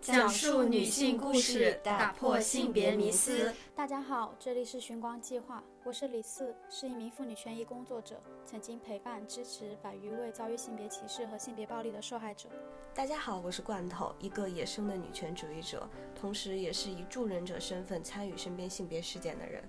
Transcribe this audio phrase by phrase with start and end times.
[0.00, 3.52] 讲述女性故事，打破性别迷思。
[3.74, 12.48] 大家好，这里是寻光计划，我是李四，是一名妇女权益工作者，曾经陪伴支持百余位遭遇性别歧视和性别暴力的受害者。
[12.92, 19.62] 大家好，我是罐头，一个野生的女权主义者，同时也是以助人者身份参与身边性别事件的人。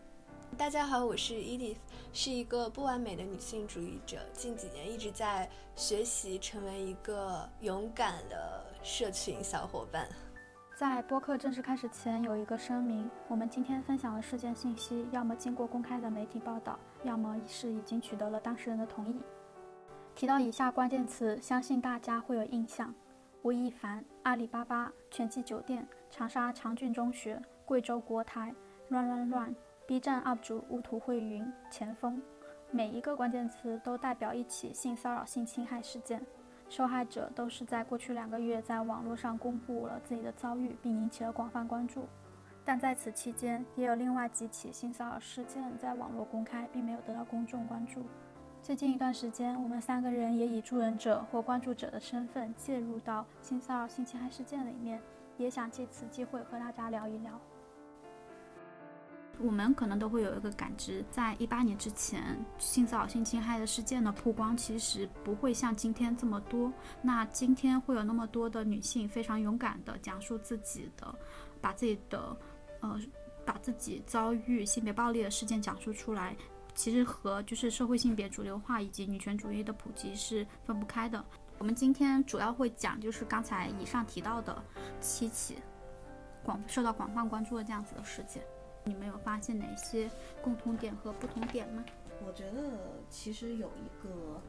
[0.58, 1.78] 大家好，我是 Edith，
[2.12, 10.08] 是一个不完美的女性主义者，近几年一直在学习成为一个勇敢的社群小伙伴。
[10.78, 19.20] 在播客正式开始前，有一个声明：我们今天分享的事件信息，要么经过公开的媒体报道，要么是已经取得了当事人的同意。
[20.14, 22.94] 提到以下关键词，相信大家会有印象：
[23.42, 28.54] 吴亦凡、阿里巴巴、全季酒店、长沙长郡中学、贵州国台、
[28.90, 29.56] 乱乱乱。
[29.86, 32.22] B 站 UP 主乌图慧云、前锋，
[32.72, 36.26] 每一个关键词都代表一起性骚扰、性侵害事件，
[36.70, 42.08] 受害者都是在过去两个月在网络上公布了自己的遭遇，并引起了广泛关注。
[42.64, 48.04] 但在此期间，也有另外几起性骚扰事件在网络公开，并没有得到公众关注。
[48.62, 55.02] 最近一段时间，我们三个人也以助人者或关注者的身份介入到性骚扰、性侵害事件里面，
[55.36, 57.38] 也想借此机会和大家聊一聊。
[59.40, 66.72] 我们可能都会有一个感知，在一八年之前，性骚扰、性侵害的事件的曝光其实不会像今天这么多。
[67.02, 71.14] 那今天会有那么多的女性非常勇敢的讲述自己的，
[71.60, 72.38] 把自己的，
[72.82, 73.00] 呃，
[73.44, 76.36] 把自己遭遇性别暴力的事件讲述出来，
[76.76, 81.24] 其实和就是社会性别主流化以及女权主义的普及是分不开的。
[81.58, 84.64] 我们今天主要会讲就是刚才以上提到的
[85.02, 85.58] 七起
[86.44, 88.44] 广受到广泛关注的这样子的事件。
[88.86, 90.10] 你们有发现哪些
[90.42, 91.86] 共同点和不同点吗？
[92.26, 94.42] 我觉得其实有一个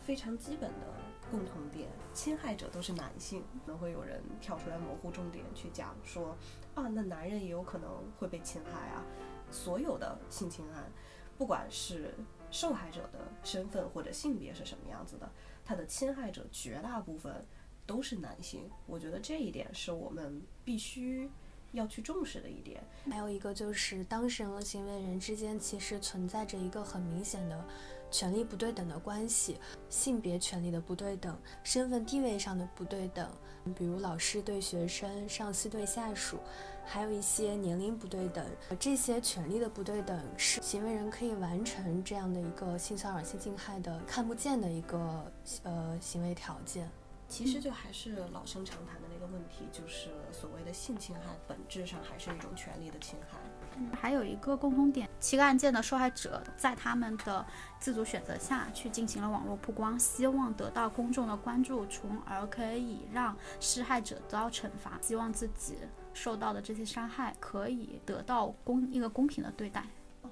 [0.00, 0.86] 非常基本的
[1.30, 3.42] 共同点，侵害者都是男性。
[3.64, 6.36] 可能会有人跳出来模糊重点去讲说，
[6.74, 9.04] 啊，那男人也有可能会被侵害啊。
[9.50, 10.90] 所有的性侵案，
[11.38, 12.14] 不管是
[12.50, 15.30] 受害者的身份或者性别是什么样子的，
[15.64, 17.46] 他的侵害者绝大部分
[17.86, 18.70] 都是男性。
[18.86, 21.30] 我觉得这一点是我们必须。
[21.72, 27.64] 要去重视的一点，还有一个就是当事人和行为人之间其实存在着一个很明显的
[28.10, 29.58] 权利不对等的关系，
[29.90, 33.30] 性别权利的不对等，身份地位上的不对等，
[33.76, 36.38] 比如老师对学生、上司对下属，
[36.86, 38.46] 还有一些年龄不对等，
[38.80, 45.30] 这些权利的不对等是行为人可以完成这样的一个性骚扰、性侵害的看不见的一个
[45.64, 46.90] 呃行为条件。
[47.28, 53.38] 其实就还是老生常谈的那个问题，就是所谓的性侵害，本质上还是一种权利的侵害。
[53.76, 57.46] 嗯还有一个共同点，七个案件的受害者在他们的
[57.78, 65.76] 自主选择下去进行了网络曝光，希望得到公众的关注，从而可以让施害者得到惩罚，希望自己
[66.12, 69.84] 受到的这些伤害可以得到公一个公平的对待。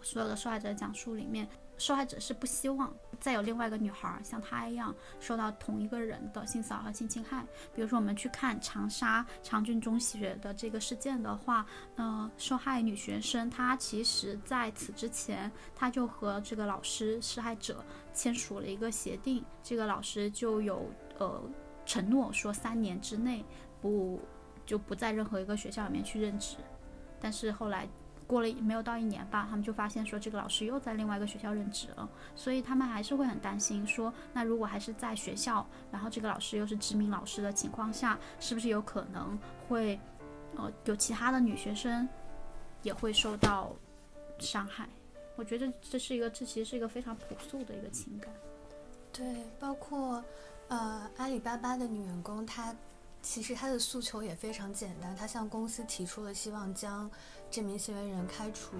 [0.02, 1.46] 所有的受害者讲述里面。
[1.78, 2.90] 受害者是不希望
[3.20, 7.44] 再有另外一个女孩像她一样受到同一个人的性骚扰和性侵害。
[7.74, 11.66] 比如说，我们去看长沙长郡中学的这个事件的话，
[11.96, 21.42] 呃，受害女学生她其实在此之前，她就和这个老师施害者签署了一个协定，这个老师就有呃
[21.84, 23.44] 承诺说三年之内
[23.80, 24.20] 不
[24.64, 26.56] 就不在任何一个学校里面去任职，
[27.20, 27.88] 但是后来。
[28.26, 39.38] 过了没有到一年吧，他们就发现说这个老师又在另外一个学校任职了，所以他们还是会很担心，说那如果还是在学校，然后这个老师又是知名老师的情况下，是不是有可能
[39.68, 39.98] 会，
[40.56, 42.08] 呃，有其他的女学生
[42.82, 43.72] 也会受到
[44.40, 44.88] 伤害？
[45.36, 48.28] 我觉得这是一个，这其实是一个非常朴素的一个情感。
[49.12, 50.24] 对，包括
[50.66, 52.74] 呃阿里巴巴的女员工，她
[53.22, 57.08] 其实她的诉求也非常简单，她向公司提出了希望将。
[57.50, 58.76] 这名行为人开除，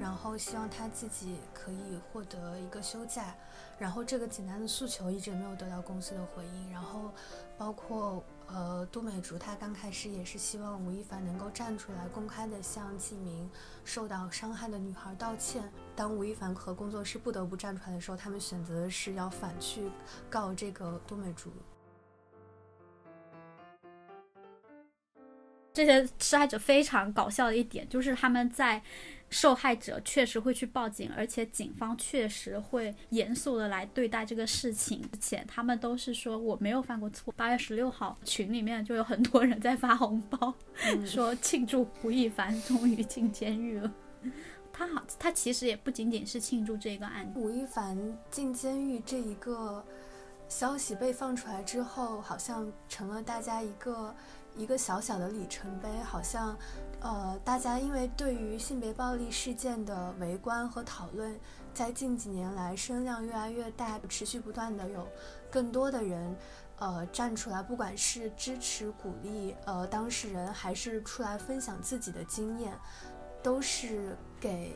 [0.00, 3.34] 然后希望他自己可以获得一个休假，
[3.78, 6.70] 然后这个简单的诉求一直没有得到公司的回应。
[6.70, 7.10] 然后，
[7.58, 13.50] 包括呃杜美竹，她刚开始也是希望吴亦凡能够站出来，公开的向几名
[13.84, 15.68] 受到伤害的女孩道歉。
[15.96, 19.90] 当吴亦凡和工作室不得不站出来的时候，他们选择的是要反去
[20.30, 21.50] 告这个杜美竹。
[25.72, 28.82] 这些受害者非常搞笑的一点就是，他们在
[29.30, 35.00] 受害者确实会去报警，而且警方确实会严肃的来对待这个事情。
[35.12, 37.32] 之前他们都是说我没有犯过错。
[37.34, 40.54] 八月十六号群里面就有很多人在发红包，
[41.06, 43.90] 说庆祝吴亦凡终于进监狱了。
[44.72, 47.40] 他好，他其实也不仅仅是庆祝这个案子。
[47.40, 47.96] 吴亦凡
[48.30, 49.82] 进监狱这一个。
[50.48, 54.14] 消息被放出来之后，好像成了大家一个
[54.56, 56.56] 一个小小的里程碑，好像，
[57.00, 61.38] 呃，大家因为对于性别暴力事件的围观和讨论，
[61.72, 65.08] 在近几年来声量越来越大，持续不断的有
[65.50, 66.36] 更多的人，
[66.78, 72.72] 呃，站出来，不管是支持鼓励呃当事人，还是出来分享自己的经验，
[73.42, 74.74] 都是给。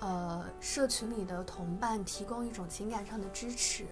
[0.00, 3.84] 呃，社群里的同伴提供一种情感上的支持，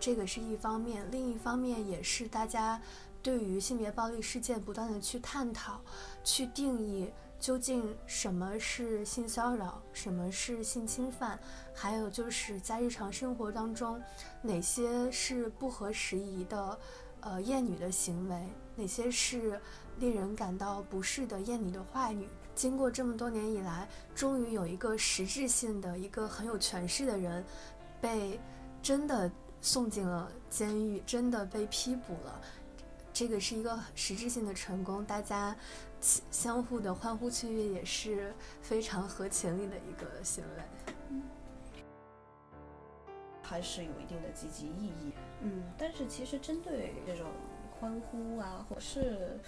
[0.00, 2.80] 这个是一方面；另一方面也是大家
[3.22, 5.80] 对于性别暴力事件不断的去探讨、
[6.24, 7.08] 去定义，
[7.38, 11.38] 究竟什么是性骚扰，什么是性侵犯，
[11.72, 14.00] 还有就是在日常生活当中，
[14.42, 16.78] 哪些是不合时宜的，
[17.20, 19.60] 呃，厌女的行为，哪些是
[19.98, 22.28] 令人感到不适的厌女的话语。
[22.54, 27.44] 经过这么多年以来，终于有一个实质性的一个很有权势的人，
[28.00, 28.38] 被
[28.82, 29.30] 真的
[29.60, 32.40] 送进了监狱，真的被批捕了。
[33.12, 35.56] 这个是一个实质性的成功，大家
[36.00, 41.22] 相互的欢呼雀跃，也是非常合情理的一个行为。
[43.42, 45.12] 还是有一定的积极意义。
[45.42, 47.26] 嗯，但是其实针对这种
[47.78, 49.38] 欢呼啊，或是。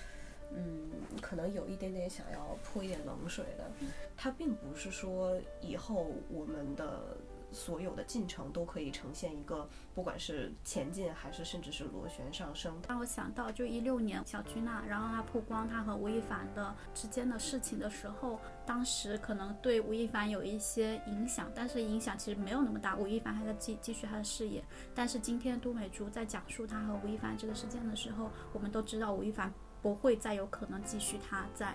[0.57, 0.91] 嗯，
[1.21, 3.69] 可能有一点点想要泼一点冷水的，
[4.15, 7.17] 它并不是说以后我们的
[7.55, 12.75] 所有的进程都可以呈现一个，不管是前进还是甚至是螺旋上升。
[12.89, 22.97] 让我想到，就一六年小菊娜，然后她曝光她和吴亦凡的之间的事情的时候，当时可能对吴亦凡有一些影响，但是影响其实没有那么大。
[22.97, 24.65] 吴亦凡还在继继续他的事业，
[24.95, 29.53] 但是今天都美竹在讲述他和吴亦凡这个事件的时候，我们都知道吴亦凡。
[29.85, 31.75] 不会再有可能继续他在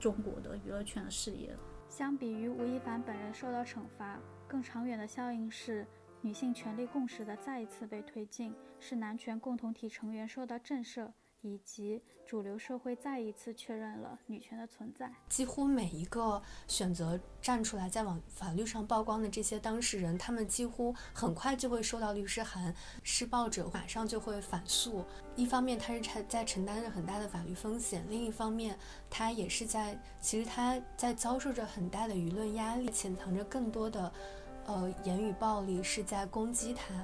[0.00, 1.58] 中国的娱乐圈的事业了。
[1.86, 4.18] 相比于吴亦凡本人受到惩罚，
[4.52, 5.86] 更长远的效应是
[6.20, 11.10] 女性权利共识的再一次被推进，是男权共同体成员受到震慑。
[11.44, 15.12] 以及主流社会再一次确认了女权的存在。
[15.28, 22.72] 几乎每一个选择站出来在往法律上曝光的这些当事人，他们几乎很快就会收到律师函，
[23.02, 25.04] 施暴者马上就会反诉。
[25.34, 28.78] 一方面，他是在在承担着很大的法律风险；另一方面，
[29.10, 34.12] 他也是在其实他在遭受着很大的舆论压力，潜藏着更多的。
[34.66, 36.94] 呃，言语暴力是在攻击他，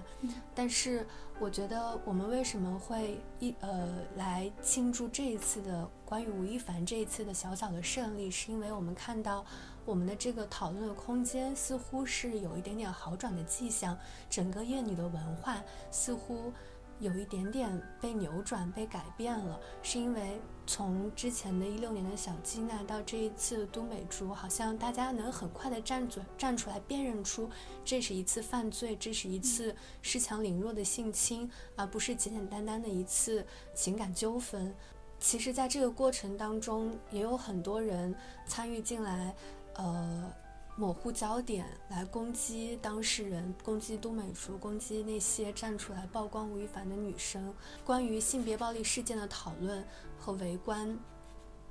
[0.55, 1.07] 但是
[1.41, 9.45] 我觉得我们为什么会一呃来庆祝这一次的关于吴亦凡这一次的小小的胜利，是因为我们看到
[9.85, 13.99] 我们的这个讨论的空间似乎是有一点点好转的迹象，
[14.31, 16.53] 整个厌女的文化似乎。
[17.01, 27.49] 有一点点被扭转、被改变了，是因为从之前的一六年的小基娜到这一次的都美竹，好像大家能很快的站嘴站出来辨认出
[27.85, 34.75] 这是一次犯罪，这是一次恃强凌弱的性侵，而不是简简单单的一次情感纠纷。
[35.21, 38.15] 其实，在这个过程当中，也有很多人
[38.47, 39.35] 参与进来，
[39.75, 40.33] 呃。
[40.79, 47.53] 模糊焦点来攻击当事人，攻击都美竹，攻击那些站出来曝光吴亦凡的女生。
[47.85, 49.85] 关于性别暴力事件的讨论
[50.21, 50.97] 和围观，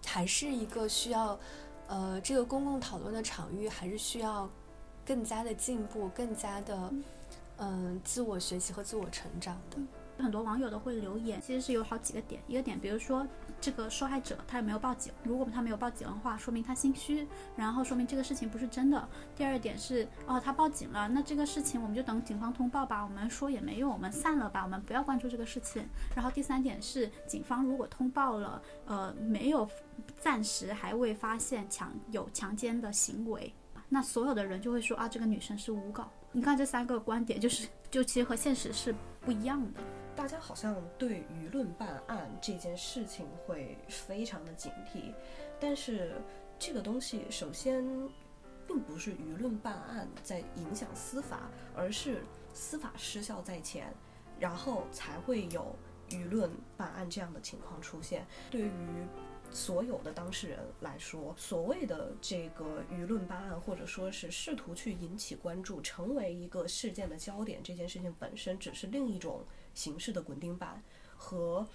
[0.06, 1.40] 还是一个需要，
[1.88, 4.50] 呃，这个公共讨论的场域还是需要
[5.06, 6.94] 更加的进步，更加的，
[7.60, 9.78] 嗯，自我学习和自我成长的。
[10.22, 12.42] 很多网友都会留言，其实是有好几个点。
[12.46, 13.26] 一个点，比如说
[13.60, 15.12] 这个受害者他有没有报警？
[15.24, 19.08] 如果他没有报警的话，说明他心虚，然后说明这个事情不是真的。
[19.36, 23.04] 第二点是，哦，他报警了，那这个事情我们就等警方通报吧。
[23.04, 25.86] 我们说也没用，我们散了吧，我们不要关注这个事情。
[26.16, 29.68] 然后第三点是，警方如果通报了，呃，没有，
[30.20, 33.54] 暂时还未发现强有强奸的行为，
[33.90, 36.10] 那所有的人就会说啊，这个女生是诬告。
[36.32, 39.82] 你看这三个观点，就是就其实和现实是不一样的。
[40.18, 45.14] 大家好像对舆论办案这件事情会非常的警惕，
[45.60, 46.20] 但是
[46.58, 47.86] 这个东西首先
[48.68, 53.94] 并不是舆论办案在影响司法，而是司法失效在前，
[54.40, 55.76] 然后才会有
[56.10, 58.26] 舆论办案这样的情况出现。
[58.50, 58.72] 对于
[59.52, 69.46] 所有的当事人来说，所谓的这个舆论办案，或者说是试图去引起关注，成为一个事件的焦点，这件事情本身只是另一种。
[69.78, 70.82] 形式的滚钉板，
[71.16, 71.68] 和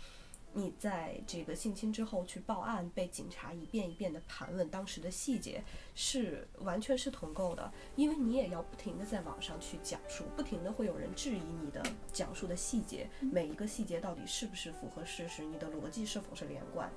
[0.53, 5.63] 你在这个性侵之后去报案，被警察一遍一遍的盘问当时的细节，
[5.95, 7.73] 是完全是同构的。
[7.95, 11.81] 因为你也要不停的在网上去讲述，不停的会有人质疑你的
[12.13, 16.91] 讲述的细节，每一个细节到底是不是符合事实，你的逻辑是否是连贯。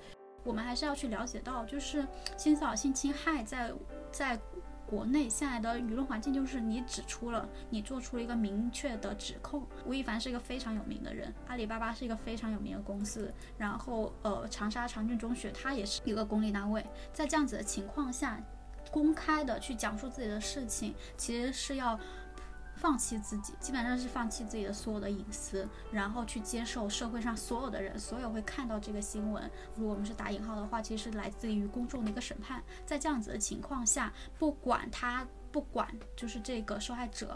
[0.44, 3.72] 我们还是要去了解到，就是性骚扰、性侵害在
[4.12, 4.40] 在。
[4.88, 9.66] 国内现在的舆论环境就是你指出了，你做出了一个明确的指控。
[9.86, 18.40] 吴亦凡是一个非常有名的人，阿里巴巴是一个非常有名的公司，然后呃，长沙长郡中学它也是一个公立单位，在这样子的情况下，
[18.92, 22.00] 公开的去讲述自己的事情，其实是要。
[22.86, 29.50] 放弃自己，基本上是放弃自己的所有的隐私，然后去接受社会上所有的人，所有会看到这个新闻。
[29.76, 32.64] 如果我们是打引号的话，其实是来自于公众的一个审判。
[32.86, 37.36] 在这样子的情况下，不管他，不管就是这个受害者。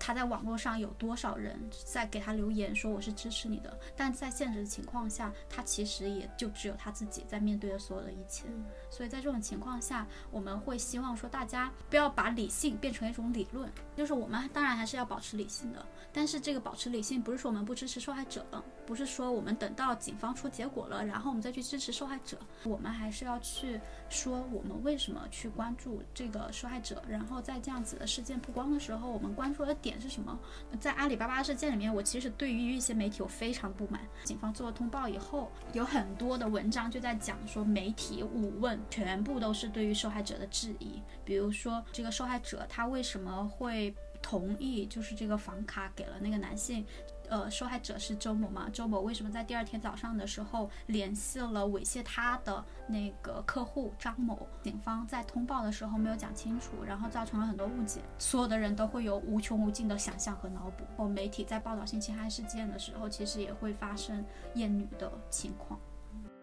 [0.00, 3.78] 他在网络上有多少人在给他留言说我是支持你的？
[3.94, 8.46] 但在现实的情况下，他其实也就只有他自己在面对的所有的一切。
[8.90, 15.84] 所以在这种情况下，我们会希望说大家不要把理性变成一种理论，就是我们当然还是要保持理性的。
[16.12, 18.44] 但是这个保持理性不是说我们不支持受害者，
[18.86, 22.38] 不是说我们等到警方出结果了，然后我们再去支持受害者。
[22.64, 23.78] 我们还是要去
[24.08, 29.89] 说我们为什么去关注这个受害者，然后在这样子的事件曝光的时候，我们关注的点。
[29.90, 30.38] 点是什么？
[30.78, 34.00] 在阿里巴巴事件里面，我其实对于一些媒体我非常不满。
[34.24, 41.02] 警方做了通报以后，有很多的文章就在讲说媒体五问，全部都是对于受害者的质疑。
[41.24, 43.92] 比如说这个受害者他为什么会
[44.22, 46.86] 同意，就是这个房卡给了那个男性。
[47.30, 48.68] 呃，受害者是周某嘛？
[48.70, 54.48] 周某为什么在第二天早上的时候联系了猥亵他的那个客户张某？
[54.62, 58.00] 警方在通报的时候没有讲清楚，然后造成了很多误解。
[58.18, 60.84] 所有的人都会有无穷无尽的想象和脑补。
[60.96, 65.78] 或媒体在报道性侵害事件的时候，其实也会发生厌女的情况。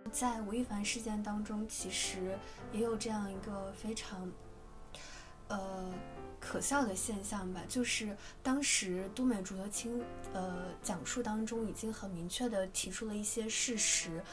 [0.09, 2.37] 在吴亦凡事件当中，其实
[2.71, 4.31] 也有这样一个非常，
[5.49, 5.91] 呃。
[6.39, 10.01] 可笑的现象吧，就是当时都美竹的亲
[10.33, 14.23] 呃讲述当中已经很明确的提出了一些事实，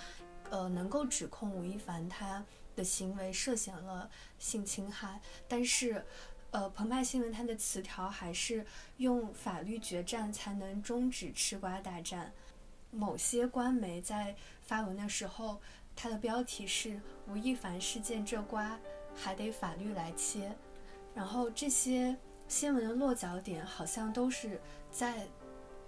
[0.51, 2.45] 呃，能够指控吴亦凡他
[2.77, 4.09] 的行为涉嫌了
[4.39, 6.05] 性侵害，但是，
[6.51, 8.65] 呃，澎湃新闻它的词条还是
[8.99, 12.33] 用法律决战才能终止吃瓜大战。
[12.91, 15.61] 某些官媒在发文的时候，
[15.97, 18.79] 它的标题是吴亦凡事件这瓜
[19.17, 20.55] 还得法律来切。
[21.15, 22.17] 然后这些
[22.49, 25.27] 新闻的落脚点好像都是在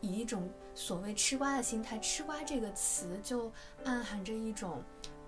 [0.00, 3.52] 以一种所谓“吃瓜”的心态，“吃瓜”这个词就
[3.85, 4.83] 暗含着一种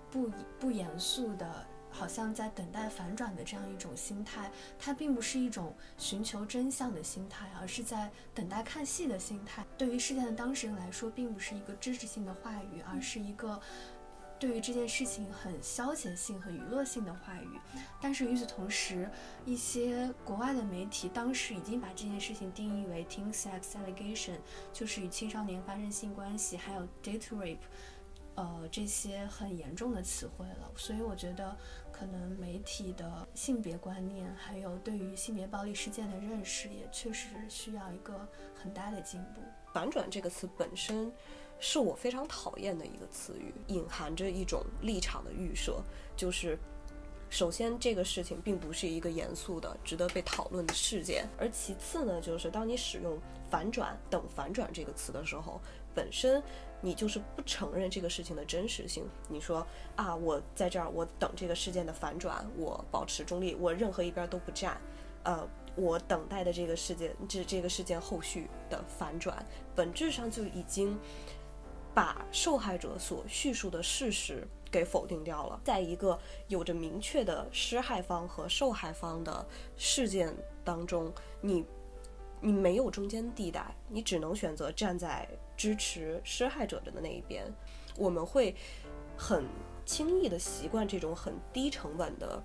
[0.09, 4.49] 不不严肃的，好像在等待反转的这样一种心态。
[4.77, 9.65] 它并不是一种寻求真相的心态，而是在等待看戏的心态。
[9.77, 13.59] 对于事件的当事人来说，并不是一个支持性的话语，而是一个。
[14.39, 17.59] 对于这件事情很消遣性、很娱乐性的话语，
[17.99, 19.09] 但是与此同时，
[19.45, 24.37] 一些国外的媒体当时已经把这件事情定义为 teen sex allegation，
[24.71, 27.57] 就是与青少年发生性关系，还有 date rape，
[28.35, 30.71] 呃，这些很严重的词汇了。
[30.77, 31.57] 所以我觉得，
[31.91, 39.41] 可能媒体的性别观念，还有对于性别暴力事件的认识，也确实需要一个很大的进步。
[39.73, 41.11] 反转这个词本身。
[41.59, 45.81] 是我非常讨厌的一个词语，隐含着一种立场的预设，
[46.15, 46.57] 就是，
[47.29, 53.19] 首先这个事情并不是一个严肃的、值得被讨论的事件，而其次呢，就是当你使用
[53.51, 55.59] “反转”等“反转”这个词的时候，
[55.93, 56.41] 本身
[56.81, 59.05] 你就是不承认这个事情的真实性。
[59.27, 64.79] 你说啊，我在这儿，我等这个事件的反转，我保持中立，我任何一边都不站，
[65.23, 65.47] 呃。
[65.75, 70.97] 我等待的这个事件，这这个事件后续的反转，本质上就已经。
[71.93, 75.59] 把受害者所叙述的事实给否定掉了。
[75.63, 76.17] 在一个
[76.47, 79.45] 有着明确的施害方和受害方的
[79.77, 81.65] 事件当中，你
[82.41, 85.27] 你没有中间地带，你只能选择站在
[85.57, 87.45] 支持施害者的那一边。
[87.97, 88.55] 我们会
[89.17, 89.43] 很
[89.85, 92.41] 轻易的习惯这种很低成本的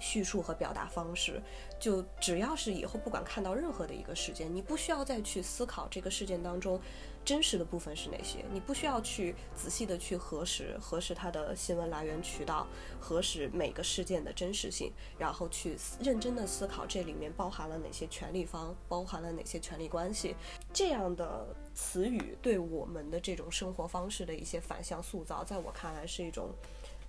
[0.00, 1.42] 叙述和表达方式。
[1.78, 6.80] 就只要是以后不管看到任何的一个事件，你不需要再去思考这个事件当中。
[7.24, 8.44] 真实的部分是哪些？
[8.52, 12.64] 你不需要去仔细的去核实核实它的新闻来源渠道，
[13.00, 20.36] 核实每个事件的真实性，然后去认真的思考这里面包含了哪些权利方，包含了哪些权利关系。
[20.72, 26.50] 这样的词语对我们的这种生活方式的一些反向塑造，在我看来是一种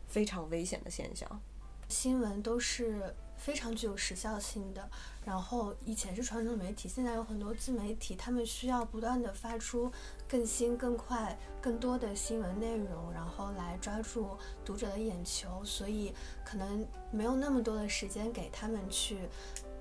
[0.08, 1.29] 非常危险的现象。
[1.88, 3.15] 新闻都是。
[3.38, 4.89] 非常具有时效性的。
[5.24, 9.91] 然后以前是传统媒体，现在有很多自媒体，他们需要不断的发出
[10.27, 16.12] 更新、更快、更多的新闻内容，然后来抓住读者的眼球，所以
[16.44, 19.29] 可能没有那么多的时间给他们去，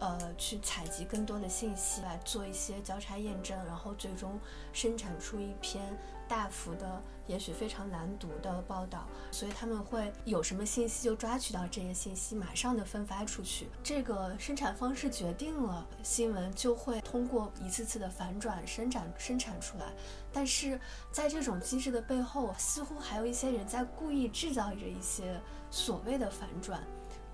[0.00, 4.38] 呃，去采集更多的信息，来做一些交叉验证，然后最终
[4.74, 5.98] 生产出一篇
[6.28, 13.68] 大幅的也许非常难读的报道，所以他们会有什么信息就抓取到这些信息，马上的分发出去。
[13.82, 19.86] 这个生产方式决定了新闻就会通过一次次的反转生产生产出来。
[20.32, 20.78] 但是
[21.10, 25.40] 在这种机制的背后，似乎还有一些人在故意制造着一些
[25.70, 26.82] 所谓的反转。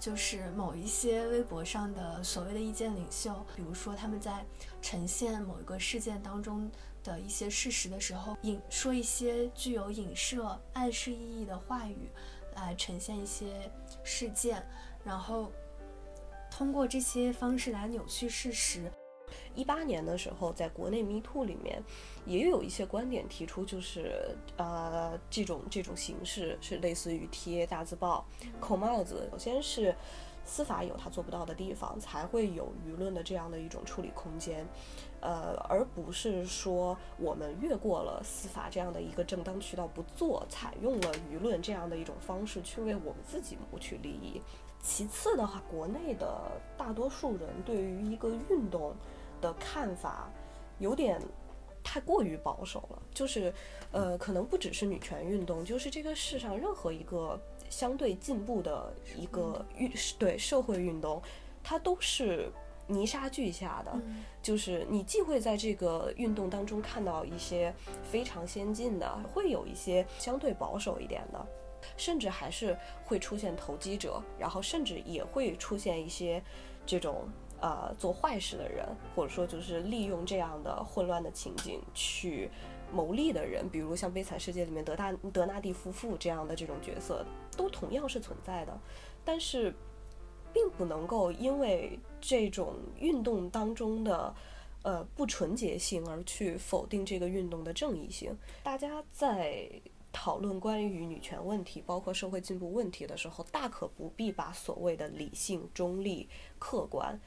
[0.03, 4.45] 就是某一些微博上的所谓的意见领袖，比如说他们在
[4.81, 6.69] 呈现某一个事件当中
[7.05, 12.11] 的一些事实的时候，影说一些具有影射、暗示意义的话语，
[12.57, 13.71] 来呈现一些
[14.03, 14.61] 事件，
[15.05, 15.53] 然后
[16.51, 18.91] 通过这些方式来扭曲事实。
[19.55, 21.83] 一八年的时候，在国内 Me Too 里面，
[22.27, 28.25] 也有一些观点提出，就是呃，这种这种形式是类似于贴大字报、
[28.61, 29.29] 扣帽子。
[29.31, 29.95] 首先是
[30.45, 34.67] 司法有他做不到的地方，才会有舆论的这样的一种处理空间，
[35.21, 44.43] 呃，而不是说我们越过了司法这样的一个正当渠道不做，采用了舆论这样的一种方式去为我们自己谋取利益。
[44.81, 48.93] 其次的话，国内的大多数人对于一个运动。
[49.43, 50.31] 的看法
[50.79, 51.21] 有点
[51.85, 53.53] 太过于保守了，就是，
[53.91, 61.21] 呃，可能不只是女权运动，就是这个世上任何一个相对进步的一个运对社会运动，
[61.63, 62.51] 它都是
[62.87, 64.01] 泥沙俱下的，
[64.41, 71.47] 就是你既会在这个运动当中看到一些非常先进的，会有一些相对保守一点的，
[71.97, 76.41] 甚至还是会出现投机者，然后甚至也会出现一些
[76.87, 77.29] 这种。
[77.63, 82.51] 呃，做坏事的人，或者说就是利用这样的混乱的情景去
[82.93, 87.25] 牟利的人，比如像《悲惨世界》里面德大德纳蒂夫妇这样的这种角色，
[87.57, 88.77] 都同样是存在的。
[89.25, 89.73] 但是，
[90.53, 94.35] 并不能够因为这种运动当中的
[94.83, 98.37] 呃不纯洁性而去否定这个运动的正义性。
[98.65, 99.71] 大家在。
[100.15, 106.29] 讨论关于女权问题，包括社会进步问题的时候，大可不必把所谓的理性、中立、
[106.59, 107.19] 客观，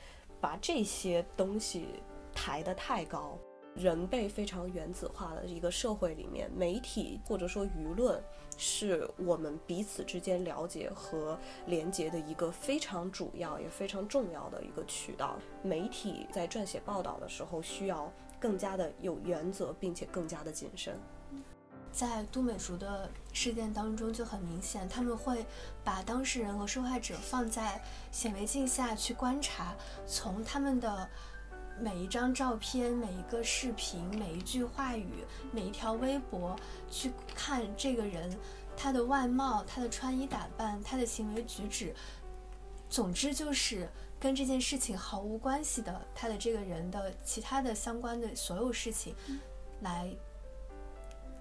[0.45, 1.87] 把这些东西
[2.31, 3.35] 抬得太高。
[3.73, 8.23] 人被非常原子化的一个社会里面，媒体或者说舆论，
[8.55, 11.35] 是我们彼此之间了解和
[11.65, 15.39] 连接的一个非常主要也非常重要的一个渠道。
[15.63, 20.96] 媒体在撰写报道的时候，需要更加的有原则，并且更加的谨慎。
[21.96, 25.46] 在都美竹的事件当中就很明显，他们会
[25.81, 27.81] 把当事人和受害者放在
[28.12, 29.74] 显微镜下去观察，
[30.05, 31.10] 从他们的
[31.79, 36.53] 每一张照片、每一个视频、每一句话语、每一条微博
[36.92, 38.38] 去看这个人，
[38.75, 41.96] 他的外貌、他的穿衣打扮、他的行为举止，
[42.90, 49.16] 总之就是跟这件事情毫无关系的他的这个人的其他的相关的所有事情
[49.79, 50.14] 来。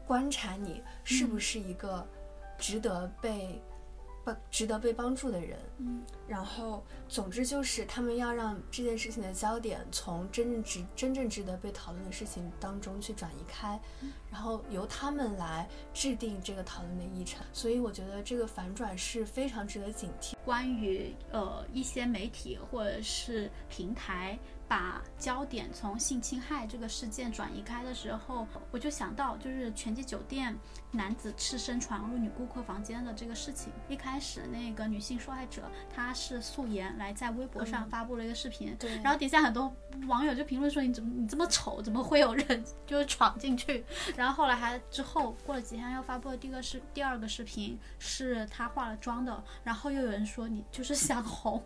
[0.07, 2.07] 观察你是不是一个
[2.59, 3.61] 值得被
[4.25, 5.59] 帮、值得被帮助的人。
[5.79, 13.79] 嗯，然后，总之就是他们要让这件事情的焦点从真正值、真正值得被讨论的事情当中去转移开，
[14.31, 17.45] 然后由他们来制定这个讨论的议程。
[17.53, 20.35] 所以，我觉得这个反转是非常值得警惕。
[20.45, 24.39] 关于呃一些媒体或者是平台。
[24.67, 30.57] 把焦点从性侵害这个事件转移开的时候，我就想到就是全季酒店
[30.91, 33.73] 男子赤身闯入女顾客房间的这个事情。
[33.89, 39.75] 一开始那个女性受害者她是素颜来在微博上发布了一个视频，对，然后底下很多
[40.07, 43.85] 网友就评论说你怎么你这么丑，怎么会有人就是闯进去？
[44.17, 51.63] 然后后来还之后过了几天又发布了第一个视第二个视频，是她化了妆的，然后又有人说你就是想红。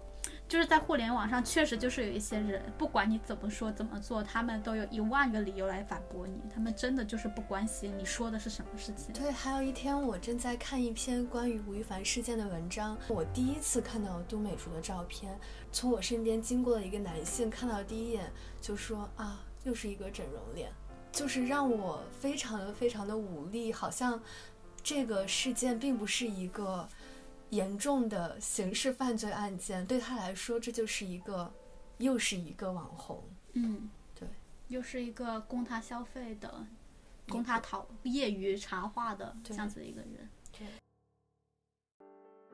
[0.48, 6.40] 就是在互联网上，确实就是有一些人，不管你怎么说怎么做，他们都有一万个理由来反驳你。
[6.52, 9.12] 他们真的就是不关心你说的是什么事情。
[9.12, 15.38] 对，还有一天我正在看一篇关于吴亦凡事件的文章，我第一次看到都美竹的照片。
[15.70, 20.72] 从我身边经过的一个男性看到第一眼就说啊，又是一个整容脸，
[21.12, 24.18] 就是让我非常的非常的无力，好像
[24.82, 26.88] 这个事件并不是一个。
[27.50, 31.52] 严重的刑事犯罪案件对他来说，这就是一个，
[31.98, 33.22] 又是一个网红。
[33.54, 34.28] 嗯，对，
[34.68, 36.66] 又是一个供他消费的，
[37.28, 40.28] 供他讨业余茶话的这样子一个人。
[40.52, 40.66] 对。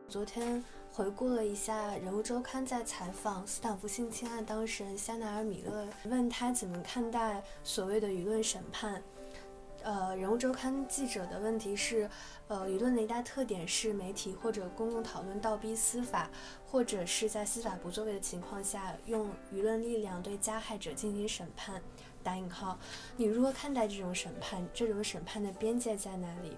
[0.07, 9.03] 昨天回顾了一下《人物周刊》在采访斯坦福性侵案当事人香奈儿·米勒，问他怎么看待所谓的舆论审判。
[9.85, 12.09] 呃，人物周刊记者的问题是，
[12.49, 16.31] 呃，舆论的一大特点是媒体或者公共讨论倒逼司法，
[16.65, 21.83] 或者是在司法不作为的情况下，用舆论力量对加害者进行审判。
[22.23, 22.79] 打引号，
[23.19, 24.67] 你如何看待这种审判？
[24.73, 26.57] 这种审判的边界在哪里？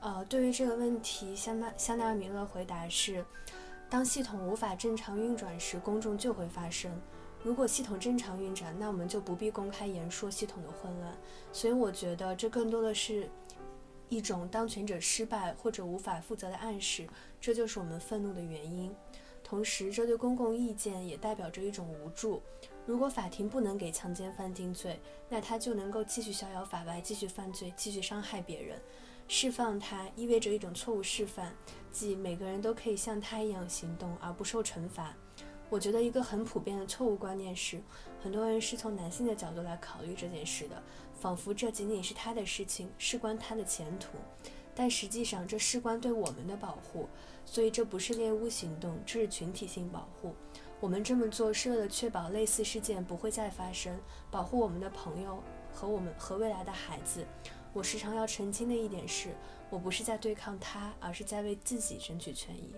[0.00, 3.24] 呃，对于这个问题，香奈香奈儿米勒回答是：
[3.88, 6.92] 当系统无法正常运转时，公众就会发声。
[7.42, 11.16] 如果系统正常运转，那我们就不必公开言说系统的混乱。
[11.52, 13.30] 所以，我觉得这更多的是
[14.08, 17.06] 一种当权者失败或者无法负责的暗示，
[17.40, 18.94] 这就是我们愤怒的原因。
[19.44, 22.42] 同时，这对公共意见也代表着一种无助。
[22.84, 24.98] 如果法庭不能给强奸犯定罪，
[25.28, 28.80] 那他就能够继续逍遥法外，继续犯罪，继续伤害别人。
[29.26, 31.54] 释放他意味着一种错误示范，
[31.92, 35.14] 即每个人都可以像他一样行动而不受惩罚。
[35.70, 37.80] 我觉得一个很普遍的错误观念是，
[38.22, 40.82] 很多人是从男性的角度来考虑这件事的，
[41.20, 44.16] 仿佛这仅仅是他的事情，事关他的前途。
[44.74, 47.08] 但实际上，这事关对我们的保护，
[47.44, 50.34] 所以这不是猎巫行动，这是群体性保护。
[50.80, 53.98] 我们这么做是为了确保类似事件不会再发生，
[54.30, 57.26] 保护我们的朋友和我们和未来的孩子。
[57.74, 59.34] 我时常要澄清的一点是，
[59.68, 62.72] 我不是在对抗他，而是在为自己争取权益。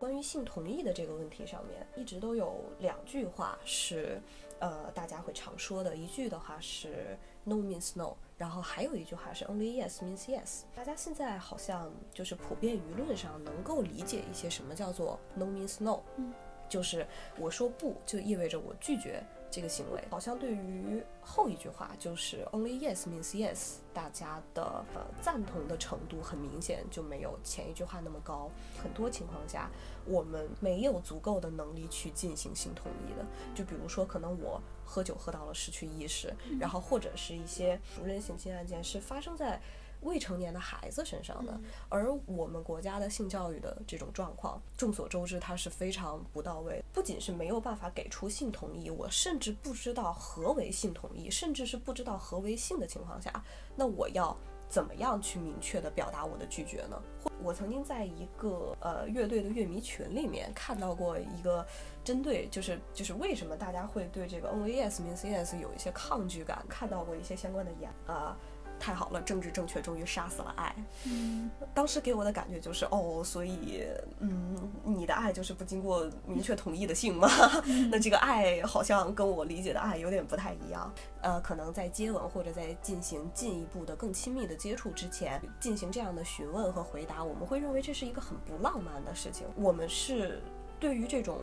[0.00, 4.18] 关于性同意的这个问题上面，一直都有两句话是，
[4.58, 5.94] 呃，大家会常说的。
[5.94, 10.62] 一句的话是 “No means no”，然后还有一句话是 “Only yes means yes”。
[10.74, 16.32] 大家现在好像就是普遍舆论上能够理解一些什么叫做 “No means no”，嗯，
[16.66, 17.06] 就是
[17.38, 19.22] 我说不就意味着我拒绝。
[19.50, 24.62] 这个行为好像对于后一句话就是 only yes means yes，大家的
[24.94, 28.48] 呃赞同的程度很明显就没有前一句话那么高。
[28.80, 29.68] 很多情况下，
[30.04, 33.26] 我们没有足够的能力去进行性同意的。
[33.54, 39.60] 就比如说，可能我喝酒喝到了失去意识，然后或者是一些熟人性侵案件是发生在。
[40.02, 46.82] 未成年的孩子身上的，而我们国家的性教育的这种状况，众所周知，它是非常不到位。
[46.92, 53.44] 不仅是没有办法给出性同意，我甚至不知道何为性同意，甚至是不知道何为性的情况下，
[53.76, 54.36] 那我要
[54.68, 57.00] 怎么样去明确的表达我的拒绝呢？
[57.42, 61.66] 我曾经在一个呃乐队的乐迷群里面看到过一个
[62.04, 68.36] 针对，就是就是为什么大家会对这个 Only Yes Means Yes 有一些抗拒感，看到过一些相关的言啊。
[68.80, 70.74] 太好了，政治正确终于杀死了爱。
[71.04, 73.84] 嗯，当时给我的感觉就是，哦，所以，
[74.18, 77.28] 嗯，你的爱就是不经过明确同意的性吗？
[77.92, 80.92] 那这个爱好像跟我理解的爱有点不太一样。
[81.20, 89.46] 呃，可能在接吻或者在进行进一步的更亲密的接触之前，进行这样的询问和回答，我们会认为这是一个很不浪漫的事情。
[89.56, 90.42] 我们是
[90.80, 91.38] 对于这种。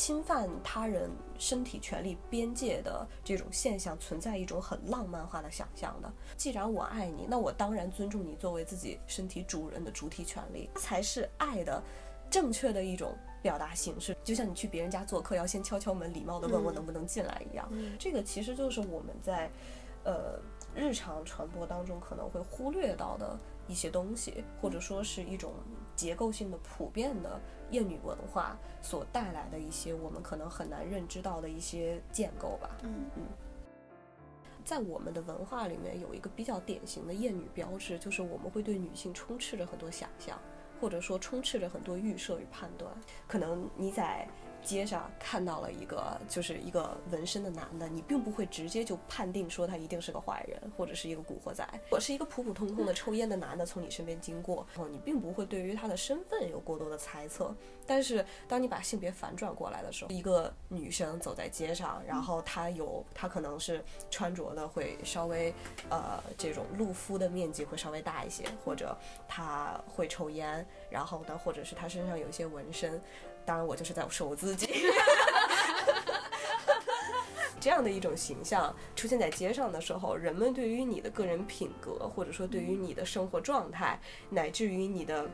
[0.00, 6.10] 侵犯他人身体权利边界的这种现象，存在一种很浪漫化的想象的。
[6.38, 11.82] 既然我爱你，那我当然尊重你作为自己身体主人的主体权利，才是爱的
[12.30, 14.16] 正确的一种表达形式。
[14.24, 17.70] 就像你去别人家做客，要先敲敲门，礼貌的问我能不能进来一样。
[17.98, 19.50] 这个其实就是我们在，
[20.04, 20.40] 呃，
[20.74, 25.52] 日常传播当中可能会忽略到的一些东西，或者说是一种
[25.94, 27.40] 结构性的、普遍的。
[27.70, 32.68] 厌女文化所带来的一些我们可能很难认知到的一些建构吧。
[32.82, 33.22] 嗯嗯，
[34.64, 40.36] 在我们的文化里面有一个比较典型的厌女标志，就是我们会对女性充斥着很多想象，
[40.80, 42.92] 或者说充斥着很多预设与判断。
[43.28, 44.28] 可能你在。
[44.62, 51.66] 街上看到了一个，就是一个纹身的男的，你并不会直接就判定说他一定是个坏人或者是一个古惑仔。
[51.90, 57.54] 我是一个普普通通的抽烟的男的从你身边经过，然后你并不会对于他的身份有过多的猜测。
[57.86, 65.52] 但是当你把性别反转过来的时候，一个女生走在街上，然后她有她可能是穿着的会稍微
[65.88, 68.96] 呃这种露肤的面积会稍微大一些，或者
[69.26, 73.00] 她会抽烟，然后呢或者是她身上有一些纹身。
[73.50, 74.68] 当然，我就是在说我自己，
[77.58, 85.28] 这样的一种形象出现在街上的时候，人们对于你的个人品格，或者说对于你的生活状态，乃至于你的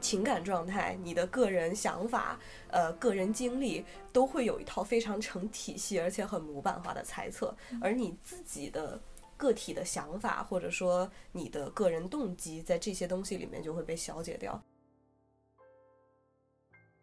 [0.00, 8.98] 情感状态、你的个人想法、呃个人经历，都会有一套非常成体系而且很模板化的猜测，而你自己的
[9.36, 14.58] 个体的想法，或者说你的个人动机，在这些东西里面就会被消解掉。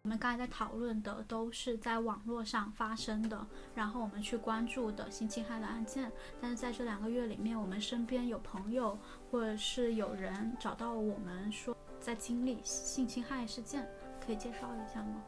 [0.03, 6.11] 我们刚才在讨论的都是在网络上发生的，然后我们去关注的性侵害的案件。
[6.41, 8.97] 但是在这两个月里面，我们身边有朋友
[9.29, 13.87] 或者是有人找到我们说在经历性侵害事件，
[14.25, 15.21] 可以介绍一下吗？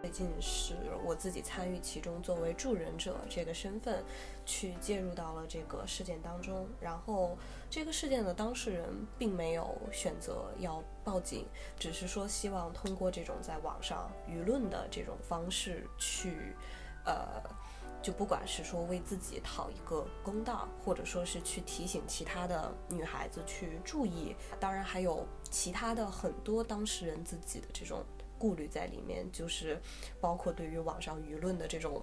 [0.00, 4.02] 最近是我自己参与其中，作为助人者这个身份，
[4.46, 6.68] 去介入到了这个事件当中。
[6.80, 7.36] 然后
[7.68, 11.46] 这个事件的当事人并没有选择要报警，
[11.78, 16.54] 只是说希望通过这种在网上舆论的这种方式去，
[17.04, 17.42] 呃。
[18.00, 28.04] 就不管是说为自己讨一个公道，或者说是去提醒其他的女孩子去注意，当然还有其他的很多当事人自己的这种
[28.38, 29.80] 顾虑在里面，就是
[30.20, 32.02] 包括对于网上舆论的这种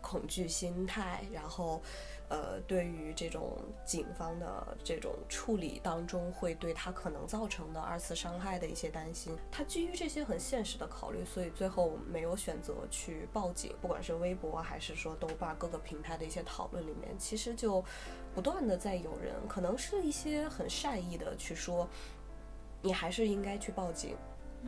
[0.00, 1.80] 恐惧心态，然后。
[2.28, 13.74] 呃，对于这种警方的这种处理当中，会对他可能造成的二次伤害的一些担心，他基于这些很现实的考虑，所以最后没有选择去报警。
[13.82, 17.84] 不管是微博还是说豆瓣各个平台的一些讨论里面，其实就
[18.34, 21.86] 不断的在有人，可能是一些很善意的去说，
[22.80, 24.16] 你还是应该去报警，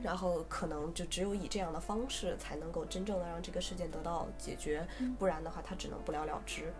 [0.02, 4.86] 然后可能就只有以这样的方式才能够真正的让这个事件得到解决，
[5.18, 6.72] 不然的话，他只能不了了之。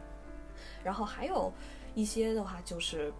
[0.83, 1.53] 然后还有
[1.95, 3.13] 一些的话，就是，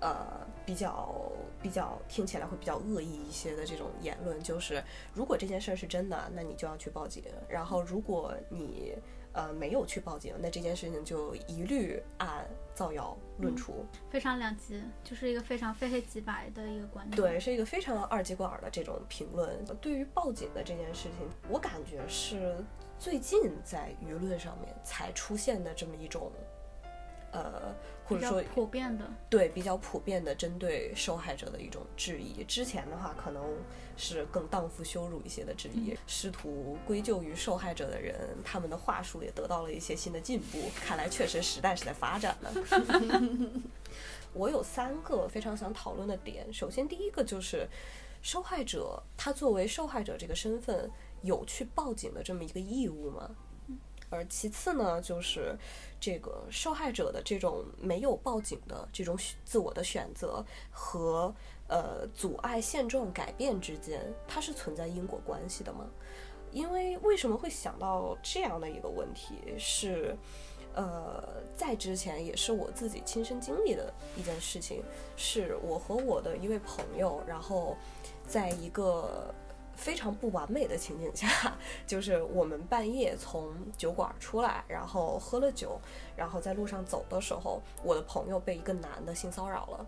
[0.00, 1.14] 呃，比较
[1.60, 4.82] 比较听起来会比较恶意一些的这种言论，就是
[5.12, 8.94] 如果这件事儿是真的，那你就要去报警；然后如果你
[9.32, 13.86] 呃没有去报警，那这件事情就一律按造谣论处。
[14.10, 17.16] 非常两极，就是一个非常非黑即白的一个观点。
[17.16, 19.64] 对，是一个非常二极管的这种评论。
[19.80, 22.56] 对于报警的这件事情，我感觉是
[22.98, 26.30] 最近在舆论上面才出现的这么一种。
[27.32, 32.44] 呃，或者说普遍的，对比较普遍的针对受害者的一种质疑。
[32.44, 33.42] 之前的话，可能
[33.96, 38.14] 是更荡妇羞辱一些的质疑，试图归咎于受害者的人，
[38.44, 40.58] 他们的话术也得到了一些新的进步。
[40.76, 42.52] 看来确实时代是在发展的。
[44.34, 46.52] 我有三个非常想讨论的点。
[46.52, 47.68] 首先，第一个就是
[48.22, 50.90] 受害者，他作为受害者这个身份，
[51.22, 53.30] 有去报警的这么一个义务吗？
[54.12, 55.56] 而其次呢，就是
[55.98, 61.34] 这个受害者的这种没有报警的这种自我的选择和
[61.66, 65.86] 呃阻碍现状改变之间，它是存在因果关系的吗？
[66.50, 69.38] 因为为什么会想到这样的一个问题？
[69.58, 70.14] 是
[70.74, 74.82] 呃，在之前也是我自己亲身经历的一件事情，
[75.16, 77.74] 是我和我的一位朋友，然后
[78.26, 79.34] 在一个。
[79.74, 81.56] 非常不完美的情景下，
[81.86, 85.80] 就是我们半夜从酒馆出来，然后喝了酒，
[86.16, 89.86] 然后在路上走的时候，我的朋友被一个男的性骚扰了。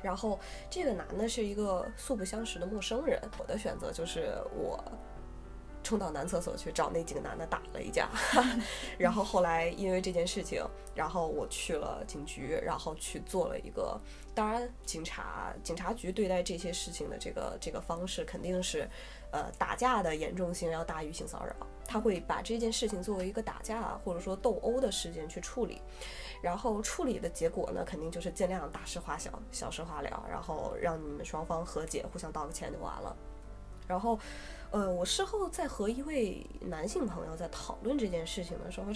[0.00, 0.38] 然后
[0.70, 3.20] 这个男的是一个素不相识的陌生人。
[3.38, 4.82] 我的选择就是我
[5.82, 8.08] 冲到男厕所去找那几个男的打了一架。
[8.96, 14.00] 然后后来因为这件事情，然后我去了警局，然后去做了一个。
[14.38, 18.88] 当然，警察警察局对待这些事情的这个这个方式肯定是。
[19.30, 21.54] 呃，打架的严重性要大于性骚扰，
[21.86, 25.82] 他会把这件事情作为一个打架或者说斗殴的事件去处理，
[26.42, 33.14] 然后处理的结果呢，肯定就是尽量大事化小，小事化了，然后让你们双方和解，互相道个歉就完了。
[33.86, 34.18] 然后，
[34.70, 38.90] 呃，我事后在和一位男性朋友在讨论这件事情的时候，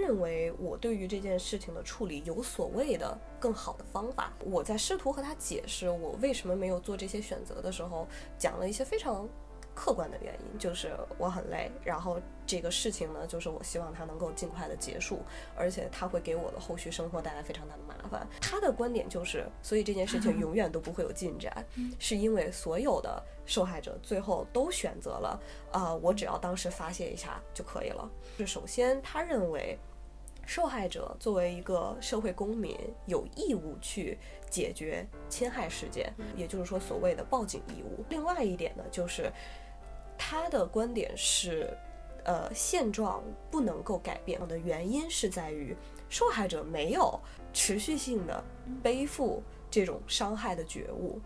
[0.00, 4.32] 认为我对于这件事情的处理有所谓的更好的方法。
[4.40, 8.06] 我在试图和他解释我为什么没有做这些选择的时候，
[8.38, 9.28] 讲了一些非常。
[9.72, 15.20] 客观的原因就是我很累，然后这个事情呢，就是我希望它能够尽快的结束，
[15.56, 18.26] 而且它会给我的后续生活带来非常大的麻烦。
[18.42, 21.64] 他的观点就是，所以这件事情永远都不会有进展，
[21.98, 25.40] 是因为所有的受害者最后都选择了，
[25.72, 28.10] 啊，我只要当时发泄一下就可以了。
[28.36, 29.78] 是首先，他认为
[30.50, 34.18] 受害者作为一个社会公民有义务去
[34.50, 38.04] 解决侵害事件，也就是说所谓的报警义务。
[38.08, 39.32] 另外一点呢，就是。
[40.22, 41.74] 他的观点是，
[42.24, 45.74] 呃，现状不能够改变的原因是在于
[46.10, 47.18] 受害者没有
[47.54, 48.44] 持续性的
[48.82, 51.18] 背负这种伤害的觉悟。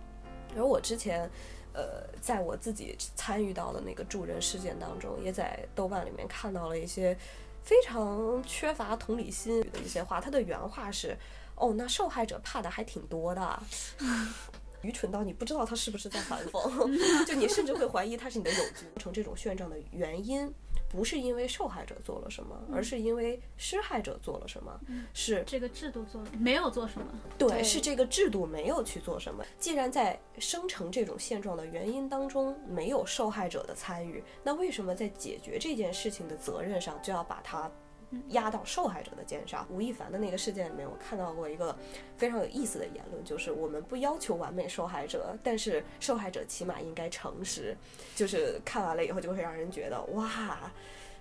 [0.55, 1.29] 而我之前，
[1.73, 7.17] 呃，在我自己参与到的那个助人事件当中，也在豆瓣里面看到了一些
[7.65, 10.21] 非常缺乏同理心的一些话。
[10.21, 11.17] 他的原话是
[11.57, 13.63] ：“哦，那受害者怕的还挺多的。
[14.83, 16.61] ”愚蠢到你不知道他是不是在反讽，
[17.25, 18.87] 就你甚至会怀疑他是你的友军。
[18.99, 20.53] 成这种炫状的原因，
[20.95, 24.81] 不是因为受害者做了什么，而是因为施害者做了什么。
[25.13, 27.07] 是这个制度做了没有做什么？
[27.37, 29.45] 对，是这个制度没有去做什么。
[29.59, 37.69] 既然在生成这种现状的原因当中没有受害者的参与，那为什么在解决这件事情的责任上就要把它？
[38.29, 39.67] 压到受害者的肩上。
[39.71, 41.77] 吴亦凡的那个事件里面，我看到过一个
[42.17, 47.77] 非常有意思的言论，就是我们不要求完美受害者，但是受害者起码应该诚实。
[48.15, 50.59] 就是看完了以后，就会让人觉得哇，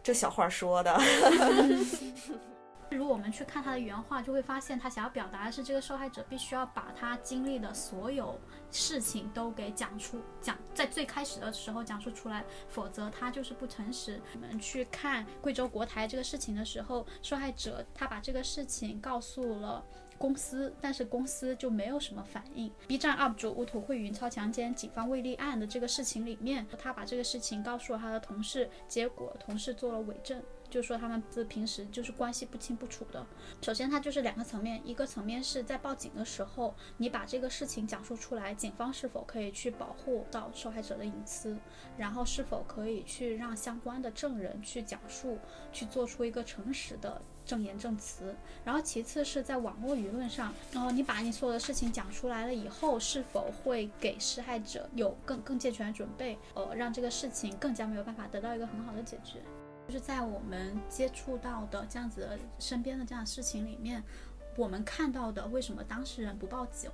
[0.04, 0.96] 这小话说的。
[2.96, 8.40] 如果我们去看他的原话，就会发现他想要表达的是，这个受害者必须要把他经历的所有
[8.72, 14.22] 事情都给讲出，讲在最开始的时候讲述出来，否则他就是不诚实。
[14.36, 19.84] 我们去看贵州国台这个事情的时候，受害者他把这个事情告诉了。
[20.16, 22.72] 公司，但是公司就没有什么反应。
[22.88, 30.42] B 站 UP 主乌土会云超强奸，警方未立案的这个事情里面，他把这个事情告诉了他的同事，结果同事做了伪证，
[30.74, 33.24] 就说他们是平时就是关系不清不楚的。
[33.62, 41.56] 首先，它就是两个层面，一个层面是在报警的时候，你把这个事情讲述出来，警方是否可以去保护到受害者的隐私，
[41.96, 45.38] 然后是否可以去让相关的证人去讲述，
[45.72, 47.22] 去做出一个诚实的。
[47.46, 48.34] 证言证词，
[48.64, 59.42] 然后其次是在网络舆论上，然后你把你所有的事情讲出来了以后，是否会给施害者有更更健全的准备，呃，让这个事情更加没有办法得到一个很好的解决？
[59.88, 64.04] 就是在我们接触到的这样子身边的这样事情里面，
[64.56, 66.90] 我们看到的为什么当事人不报警，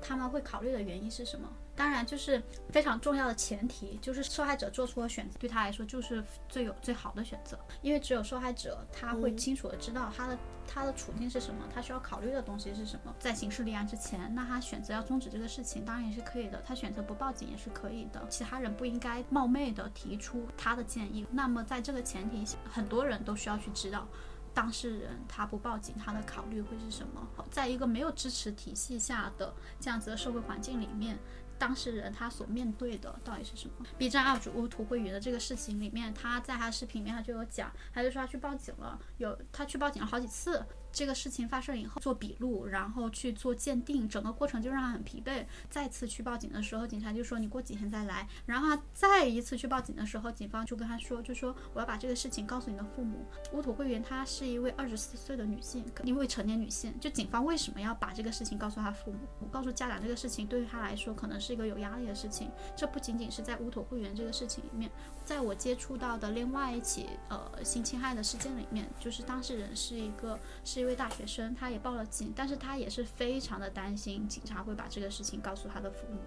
[0.00, 1.48] 他们会考虑的原因是什么？
[1.82, 2.40] 当然，就是
[2.70, 13.12] 非常重要的前提，就是受害者做出的选择对他来说就是最有最好的选择，因为只有受害者他会清楚的知道他的他的处境是什么，他需要考虑的东西是什么。
[13.18, 18.24] 在刑事立案之前，那他选择要终止这个事情，当然也是可以的；他选择不报警也是可以的。
[18.28, 21.26] 其他人不应该冒昧的提出他的建议。
[21.32, 24.06] 那么在这个前提下，很多人都需要去知道。
[24.54, 27.26] 当事人他不报警，他的考虑会是什么？
[27.50, 31.18] 在一个没有支持体系下的这样子的社会环境里面。
[31.62, 40.66] 当事人他所面对的到底是什么？B 站 UP 主乌图会员的这个事情里面，他在他视频里面他就有讲，他就说他去报警了，有他去报警了好几次。
[40.92, 45.44] 这个事情发生以后做笔录，然后去做鉴定，整个过程就让他很疲惫。
[45.70, 48.28] 再次去报警的时候，警察就说你过几天再来。
[48.44, 53.24] 然后他再一次去报警的时候，警方就跟他说，就说我要把这个事情告诉你的父母。
[53.52, 56.92] 乌土会员她是一位二十四岁的女性，一位成年女性。
[57.00, 62.50] 就警方为什么要把这个事情告诉他父母，告诉家长这个事情，对于他来说可能是一个有压力的事情。
[62.76, 64.90] 这不仅仅是在乌土会员这个事情里面，
[65.24, 70.81] 在我接触到的另外一起呃性侵害的事件里面，就是当事人是一个是。
[70.82, 76.20] 一位大学生，他也报了警，但是他也是非常的担心警察会把这个事情告诉他的父母，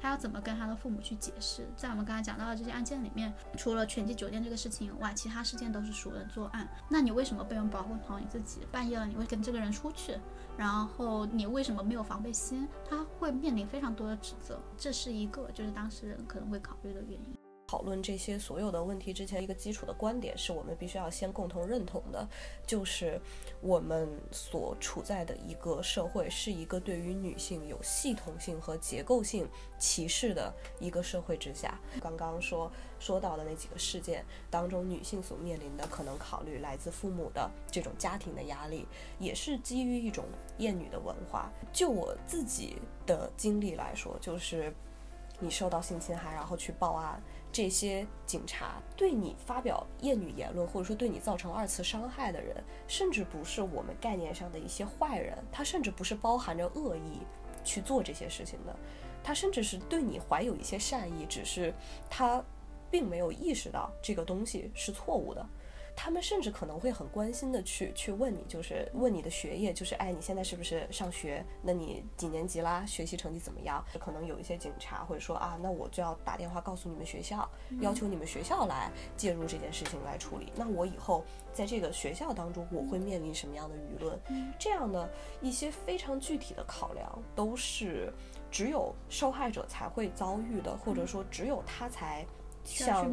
[0.00, 1.66] 他要怎么跟他的父母去解释？
[1.76, 6.68] 在我们刚才讲到的这些案件里面，除了全季酒店这个事情以外，其他事件都是熟人作案。
[6.88, 8.60] 那你为什么不用保护好你自己？
[8.70, 10.18] 半夜了你会跟这个人出去，
[10.56, 12.68] 然后你为什么没有防备心？
[12.88, 17.39] 他会面临非常多的指责，这是一个就是当事人可能会考虑的原因。
[17.70, 22.28] 讨论这些所有的问题之前，一个基础的观点是我们必须要先共同认同的，
[22.66, 23.20] 就是
[23.60, 31.78] 我们所处在的一个社会是一个对于女性有系统性和结构性歧视的一个社会之下。
[32.00, 38.84] 刚刚说说到的那几个事件当中，女性所面临的可能考虑来自父母的这种家庭的压力，
[39.20, 40.24] 也是基于一种
[40.58, 41.48] 厌女的文化。
[41.72, 44.74] 就我自己的经历来说，就是
[45.38, 47.22] 你受到性侵害，然后去报案。
[47.52, 57.20] 这些警察对你发表厌女言论，或者说对你造成二次伤害的人，甚至不是我们概念上的一些坏人，他甚至不是包含着恶意
[57.64, 58.74] 去做这些事情的，
[59.22, 61.74] 他甚至是对你怀有一些善意，只是
[62.08, 62.42] 他
[62.90, 65.44] 并没有意识到这个东西是错误的。
[65.96, 71.44] 他们甚至可能会很关心的去去问你，就是问你的学业，就是哎，你现在是不是上学？
[71.62, 72.84] 那你几年级啦？
[72.86, 73.84] 学习成绩怎么样？
[73.98, 77.48] 可能有一些警察会说啊，那我就要打电话告诉你们学校，
[77.80, 80.52] 要求你们学校来介入这件事情来处理。
[80.56, 84.18] 那我以后在这个学校当中，我会面临什么样的舆论？
[84.58, 88.12] 这样的一些非常具体的考量，都是
[88.50, 92.26] 只有受害者才会遭遇的，或者说只有他才。
[92.64, 93.12] 像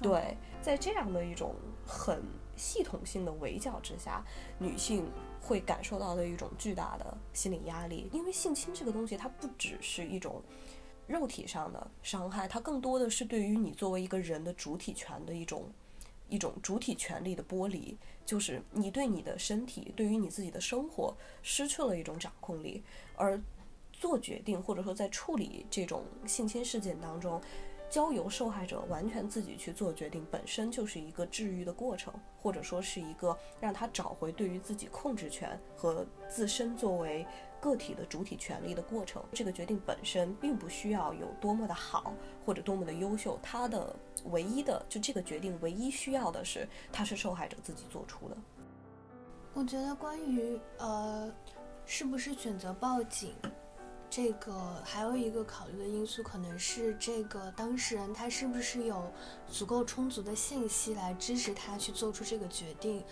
[0.00, 1.54] 对，在这样的一种
[1.86, 2.22] 很
[2.56, 4.24] 系统性的围剿之下，
[4.58, 5.06] 女性
[5.40, 8.08] 会感受到的一种巨大的心理压力。
[8.12, 10.42] 因为性侵这个东西，它不只是一种
[11.06, 15.70] 肉体上的伤害，它更多的是对于你作为一个人的主体权的一种
[16.28, 22.82] 一种主体权利的剥离，就是你对你的身体，对于你自己的生活失去了一种掌控力，
[23.14, 23.40] 而
[23.92, 27.40] 做决定或者说在处理这种性侵事件当中。
[27.88, 37.26] 交由受害者完全自己去做决定，本身就是一个治愈的过程，或者说是一个让他找回对于自己控制权和自身作为
[37.60, 39.22] 个体的主体权利的过程。
[39.32, 42.12] 这个决定本身并不需要有多么的好
[42.44, 43.94] 或者多么的优秀，他的
[44.26, 48.36] 唯一的就这个决定唯一需要的是，他是受害者自己做出的。
[49.54, 51.32] 我觉得关于呃，
[51.86, 53.34] 是不是选择报警？
[54.08, 59.12] 这个还有一个考虑的因素，可能是这个当事人他是不是有
[59.50, 63.04] 足够充足的信息来支持他去做出这个决定。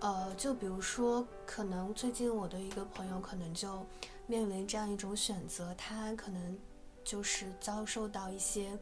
[0.00, 3.84] 呃，就比如说，可能最近我的一个朋友可能就
[4.28, 6.56] 面临这样一种选择，他可能
[7.02, 8.78] 就是遭受到一些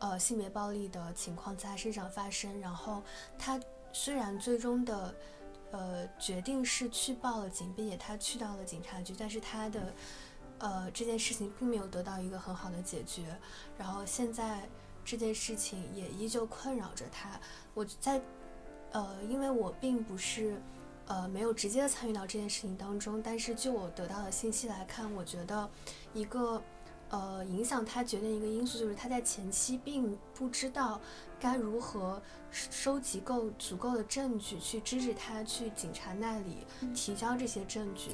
[0.00, 3.00] 呃性别暴力的情况在他身上发生，然后
[3.38, 3.60] 他
[3.92, 5.14] 虽然最终的
[5.70, 9.94] 呃决定是去报了警，并且他去到了警察局，但是他的
[10.58, 13.36] 呃这件事情并没有得到一个很好的解决，
[13.76, 14.68] 然后现在
[15.04, 17.40] 这件事情也依旧困扰着他。
[17.74, 18.20] 我在。
[18.90, 20.58] 呃，因为我并不是，
[21.08, 25.68] 呃，没有直接的参与到这件事情当中，但是就我得到的信息来看，我觉得
[26.14, 26.62] 一个，
[27.10, 30.98] 呃，影响他决定一个因素就是他在前期并不知道
[31.38, 38.12] 该如何收集够足够的证据去支持他去警察那里提交这些证据，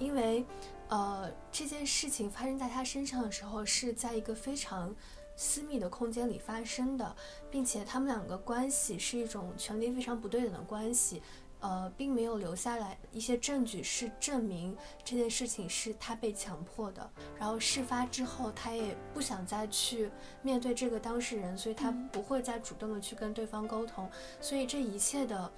[0.00, 0.44] 因为，
[0.88, 4.92] 呃，这件事情发生在他身上的时候是在一个非常。
[5.36, 7.16] 私密的空间里发生的，
[7.50, 11.22] 并且他们两个关系是一种权力非常不对等的关系，
[11.60, 17.10] 呃，并没有留下来一些证据是证明这件事情是他被强迫的。
[17.38, 20.10] 然后事发之后，他也不想再去
[20.42, 24.10] 面对这个当事人，所以他不会再主动的去跟对方沟通。
[24.42, 25.50] 所以这一切的，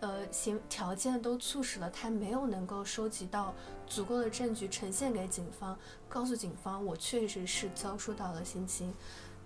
[0.00, 3.54] 呃，行条件都促使了他没有能够收集到
[3.86, 5.78] 足够的证据呈现给警方，
[6.08, 8.92] 告诉警方我确实是遭受到了性侵。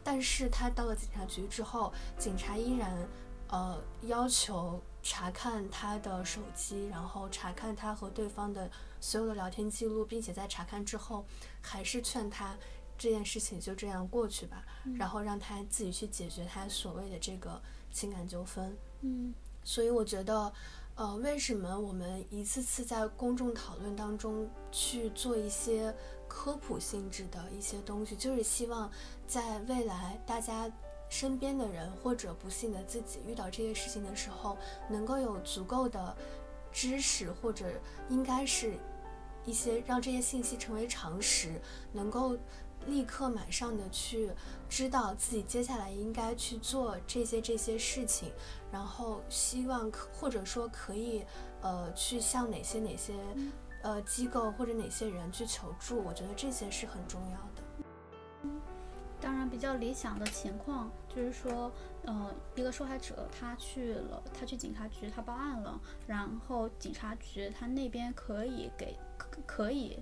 [0.02, 3.08] 但是他到了警察局之后，警察依然，
[3.48, 11.24] 呃，要求查看他的手机，然后查看他和对方的所有的聊天记录，并且在查看之后，
[11.62, 12.54] 还是劝他
[12.98, 14.62] 这件事情就这样过去吧，
[14.96, 18.76] 然后让他自己去解决他所谓的这个情感纠纷。
[19.00, 19.32] 嗯，
[19.64, 20.52] 所以我觉得。
[20.96, 25.92] 呃，为什么我们一次次在公众讨论当中去做一些
[26.28, 28.88] 科普性质的一些东西，就是希望
[29.26, 30.70] 在未来大家
[31.08, 34.56] 身边的人或者不幸的自己遇到这些事情的时候，
[34.88, 36.16] 能够有足够的
[36.70, 37.66] 知识，或者
[38.08, 38.74] 应该是
[39.44, 41.60] 一些让这些信息成为常识，
[41.92, 42.38] 能够。
[42.86, 44.30] 立刻马上的去
[44.68, 48.30] 知道自己接下来应该去做这些这些事情，
[48.70, 51.24] 然后希望可或者说可以
[51.62, 53.14] 呃去向哪些哪些
[53.82, 57.62] 呃机构或者哪些人去求助，我觉得这些是很重要的。
[59.20, 61.72] 当然，比较理想的情况就是说，
[62.04, 68.98] 呃，一个受害者他去了，他去警察局，他报案了，然后警察局他那边可以给
[69.46, 69.98] 可以。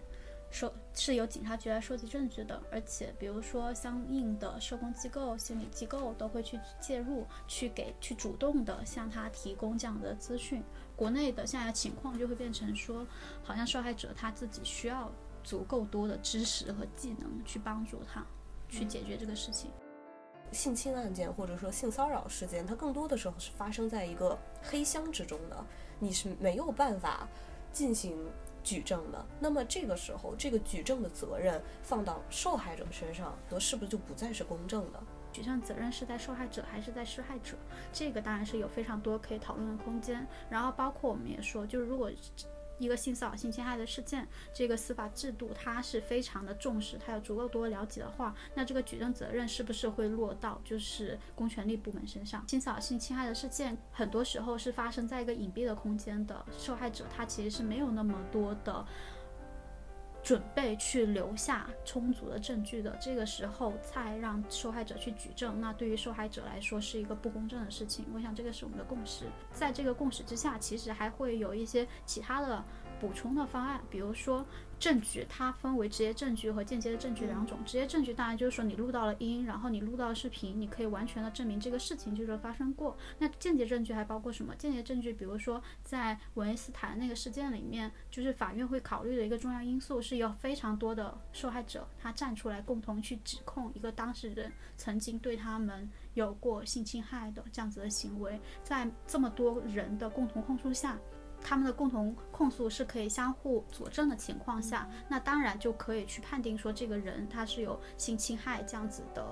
[0.53, 10.62] 收是由警察局来收集证据的，而且比如说相应的社工机构、心理机构都会去介入，去给去主动的向他提供这样的资讯。
[10.94, 13.07] 国内的现在情况就会变成说，
[13.42, 15.11] 好像受害者他自己需要
[15.42, 18.22] 足够多的知识和技能去帮助他
[18.68, 19.70] 去解决这个事情。
[20.53, 25.64] 性侵案件或者说性骚扰事件，它更多的时候是发生在一个黑箱之中的，
[25.98, 27.26] 你是没有办法
[27.72, 28.14] 进行。
[28.62, 35.00] 举证的，那么这个时候，这个举证的责任放到受害者身上，则是不是就不再是公正的？
[35.32, 37.56] 举证责任是在受害者还是在施害者？
[37.92, 40.26] 这个当然是有非常多可以讨论的空间。
[40.50, 42.10] 然后包括我们也说，就是如果。
[42.83, 52.47] 一个性骚扰、性侵害的事件，这个司法制度它是非常的重视，它有足够多了解的话，那这个举证责任是不是会落到就是公权力部门身上？
[52.49, 58.85] 性骚扰、性侵害的事件很多时候是发生在一个隐蔽的空间的，受害者他其实是没有那么多的。
[60.22, 68.04] 准备去留下充足的证据的这个时候，再让受害者去举证，那对于受害者来说是一个不公正的事情。
[68.14, 69.24] 我想这个是我们的共识。
[69.52, 72.64] 在这个共识之下，其实还会有一些其他的
[73.03, 74.46] 补充的方案，比如说。
[74.82, 77.57] 证据它分为直接证据和间接的证据两种。
[77.64, 82.96] 直接证据当然就是说你录到了音，然后你录到了视频，你可以完全的证明这个事情就是发生过。
[83.20, 84.53] 那间接证据还包括什么？
[84.57, 100.98] 间接证据，比如说在文恩斯坦那个事件里面，就是法院会考虑的一个重要因素是有非常多的受害者他站出来共同去指控一个当事人曾经对他们有过性侵害的这样子的行为，在这么多人的共同控诉下。
[101.45, 109.24] 他们的共同控诉是可以相互佐证的情况下，那当然就可以去判定说这个人他是有性侵害这样子的，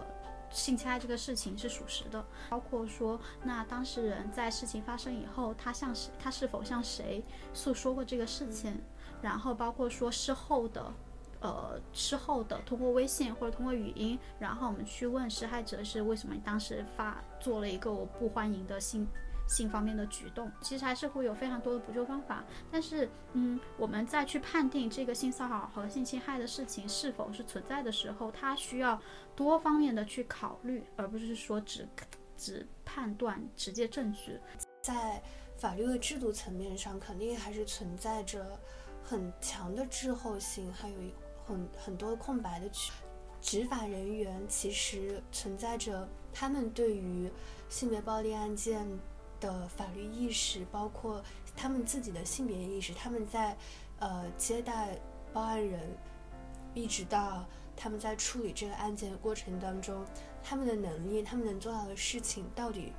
[0.50, 2.24] 性侵害这个事情是属实的。
[2.50, 8.80] 包括说，那当事人在事情发生以后，他向谁，他是否向谁诉说过这个事情，
[9.22, 10.92] 然后包括说事后的，
[11.40, 19.06] 呃，事后的通过微信或者通过语音，然后我们去问施害者是为什么当时发做了一个我不欢迎的性。
[19.50, 22.44] 性方面的举动，其实还是会有非常多的补救方法。
[22.70, 29.00] 但是，嗯，我们再去判定这个性骚扰和性侵害的事情是否是存在的时候，它需要
[29.34, 31.86] 多方面的去考虑，而不是说只
[32.36, 34.38] 只判断直接证据。
[34.80, 35.20] 在
[35.58, 38.58] 法律的制度层面上，肯定还是存在着
[39.02, 41.12] 很强的滞后性，还有一
[41.44, 42.92] 很很多空白的区。
[43.42, 47.30] 执法人员其实存在着他们对于
[47.70, 48.86] 性别暴力案件
[49.40, 51.22] 的法律意识，包括
[51.56, 52.92] 他们自己的性别意识。
[52.94, 53.56] 他们在
[53.98, 54.98] 呃接待
[55.32, 55.80] 报案人，
[56.74, 57.44] 一直到
[57.76, 60.04] 他们在处理这个案件的过程当中，
[60.42, 62.92] 他们的能力，他们能做到的事情，到底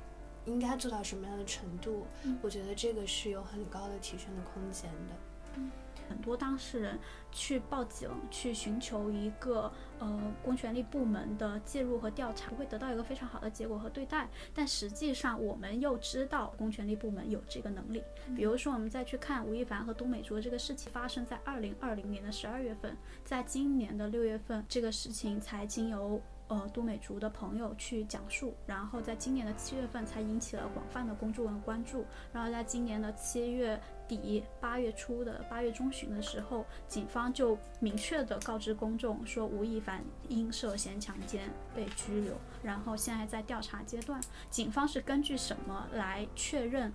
[0.44, 2.06] 应该做到什么样的程度？
[2.42, 5.62] 我觉得这个是有很高的提升的空间的。
[6.08, 6.98] 很多当事人
[7.30, 14.28] 去报警，去寻求一个呃公权力部门的介入和调查，会得到一个非常好的结果和对待。
[14.54, 18.02] 但实际上，我们又知道公权力部门有这个能力。
[18.36, 26.20] 比如说，我们再去看吴亦凡和都美竹的这个事情，发生在二零二零年的十二月份，在今年的六月份，这个事情才经由。
[26.52, 46.92] 呃，都美竹的朋友去讲述，然后在今年的七月份才引起了广泛的公众的关注，然后在今年的七月底八月初的八月中旬的时候，警方就明确的告知公众说吴亦凡因涉嫌强奸被拘留，然后现在在调查阶段，警方是根据什么来确认？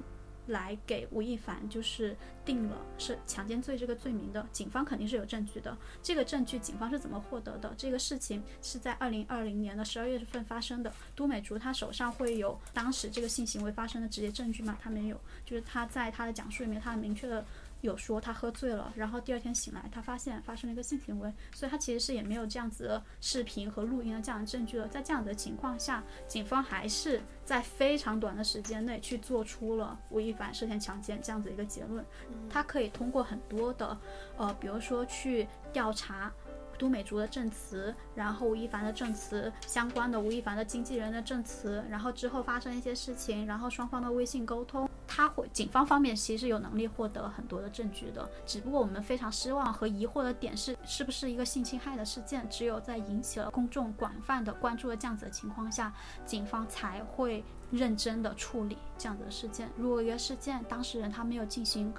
[0.47, 5.77] 来给吴亦凡就是定了是强奸罪这个罪名的，警方肯定是有证据的。
[6.01, 7.73] 这个证据警方是怎么获得的？
[7.77, 10.91] 这个事情是在二零二零年的十二月份发生的。
[11.15, 14.77] 都美竹她手上会有当时这个性行为发生的直接证据吗？
[14.81, 17.45] 她没有，就是她在她的讲述里面，她很明确的。
[17.81, 24.87] 有说他喝醉了，然后第二天醒来，他发现发生了一个性行为，所以他其实是也没有这样子的视频和录音的这样的证据了。
[24.87, 32.03] 在这样的情况下，警方还是在非常短的时间内去做出了吴亦凡涉嫌强奸这样子一个结论。
[32.49, 33.97] 他可以通过很多的，
[34.37, 36.31] 呃，比如说去调查
[36.77, 44.89] 都美竹的证词，然后吴亦凡的证词，相关的吴亦凡的经纪人的证词，然后之后发生一些事情，然后双方的微信沟通。
[45.07, 55.93] 他会，警方方面其实有能力获得很多的证据的，只不过我们非常失望和疑惑的点是，是不是一个性侵害的事件，只有在引起了公众广泛的关注的这样子的情况下，
[56.25, 59.69] 警方才会认真的处理这样子的事件。
[59.77, 61.93] 如果一个事件当事人他没有进行。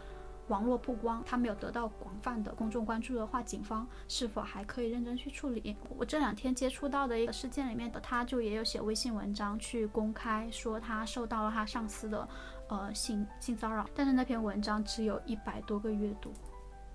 [0.48, 5.76] 网络曝光，他没有得到广泛的公众关注的话，警方是否还可以认真去处理？
[5.96, 12.28] 我这两天接触到的一个事件里面的，他就也有写微信文章去公开说他受到了他上司的，
[12.68, 16.32] 呃性性骚扰，但是那篇文章只有一百多个阅读，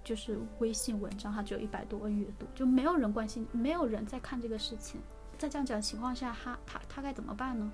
[0.03, 4.99] 就是微信文章它只有一百多个阅读，就没有人关心，没有人在看这个事情，
[5.37, 7.71] 在这样讲的情况下，他他他该怎么办呢？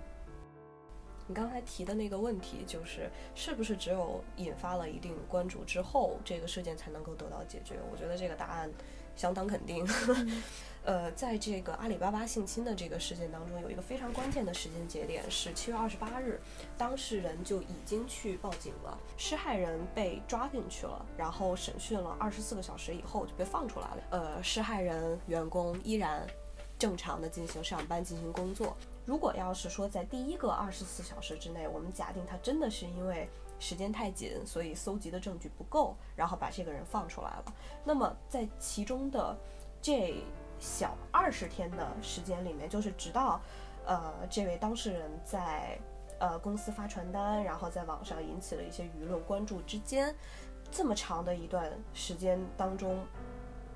[1.30, 7.76] 你刚才提的那个问题，就是是不是只有引发了一定关注之后，这个事件才能够得到解决？
[7.92, 8.68] 我觉得这个答案
[9.16, 9.88] 相当肯定。
[10.84, 16.42] 呃，在这个阿里巴巴性侵的这个事件当中，有一个非常关键的时间节点是七月二十八日，
[16.80, 23.98] 当事人就已经去报警了，施害人被抓进去了，然后审讯了二十四个小时以后就被放出来了。
[24.10, 26.26] 呃，施害人员工依然
[26.80, 28.76] 正常的进行上班进行工作。
[29.06, 33.28] 如果要是说在第一个二十四小时之内，我们假定他真的是因为
[33.58, 37.46] 时间太紧，所以搜集的证据不够，然后把这个人放出来了。
[37.84, 39.36] 那么在其中的
[39.82, 40.24] 这
[40.60, 43.42] 小二十天的时间里面，就是直到
[43.86, 45.80] 呃这位当事人在
[46.20, 50.16] 呃公司发传单，然后在网上引起了一些舆论关注之间，
[50.70, 53.04] 这么长的一段时间当中，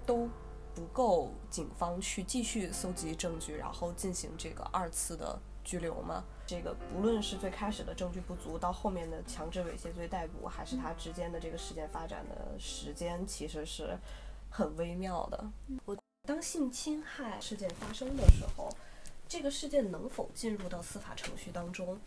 [0.05, 0.29] 都。
[0.75, 6.23] 不够，警方去继续搜集证据，然后进行这个二次的拘留吗？
[6.45, 13.97] 这个不论是最开始的证据不足，到后面的强制猥亵罪逮捕，还是它之间的这个事件发展的时间，其实是
[14.49, 15.51] 很微妙的。
[15.85, 15.97] 我
[16.27, 18.69] 当性侵害事件发生的时候，
[19.27, 21.97] 这个事件能否进入到司法程序当中，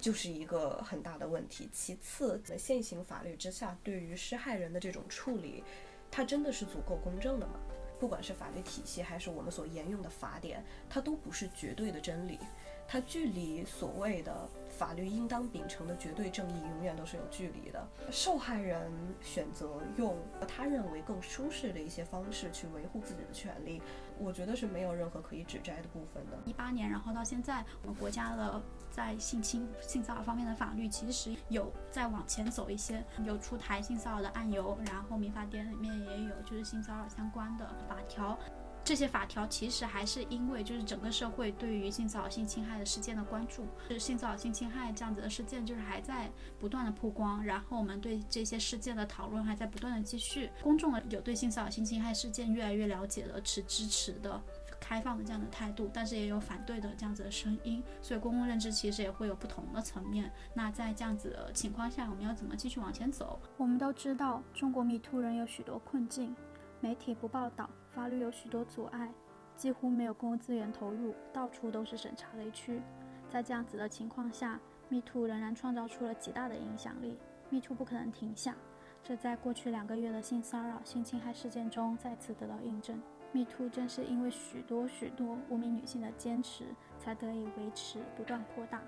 [0.00, 1.68] 就是一个很大的问题。
[1.72, 5.62] 其次，在现行法律之下，对于施害人的这种处理，
[6.10, 7.54] 它真的是足够公正的吗？
[8.02, 12.36] 不管是法律体系还是我们所沿用的法典，它都不是绝对的真理，
[12.88, 17.88] 它距离所谓的法律应当秉承的绝对正义永远都是有距离的。
[18.10, 18.90] 受害人
[19.20, 20.16] 选择用
[20.48, 23.80] 他认为更舒适的一些方式去维护自己的权利，
[24.18, 26.36] 我觉得是没有任何可以指摘的部分的。
[26.44, 28.60] 一八年，然后到现在，我们国家的。
[28.92, 38.38] 在性侵、性骚扰方面的法律，其实有在往前走一些，有出台性骚扰的案由，然后民法典里面也有就是性骚扰相关的法条。
[38.84, 46.28] 这些法条其实还是因为就是整个社会对于性骚扰、性侵害的事件的关注，就是性骚扰、性侵害这样子的事件就是还在
[46.58, 54.42] 不断的曝光，然后我们对这些事件的讨论还在不断的继续，公众有对性骚扰、性侵害事件越来越了解了，持支持的。
[54.82, 60.28] 开放的这样的态度，但是也有反对的这样子的声音，所以公共认知其实也会有不同的层面。
[60.52, 63.38] 那在这样子的情况下，我们要怎么继续往前走？
[63.56, 66.34] 我们都知道，中国迷途人有许多困境，
[66.80, 69.12] 媒体不报道，法律有许多阻碍，
[69.54, 72.82] 几乎没有公共资源投入，到处都是审查雷区。
[73.30, 74.58] 在这样子的情况下，
[74.88, 77.16] 迷途仍然创造出了极大的影响力，
[77.48, 78.56] 迷途不可能停下。
[79.04, 83.00] 这在过去两个月的性骚扰、性侵害事件中再次得到印证。
[83.32, 86.64] Me Too 正是因为许多许多无名女性的坚持，
[86.98, 88.82] 才得以维持、不断扩大。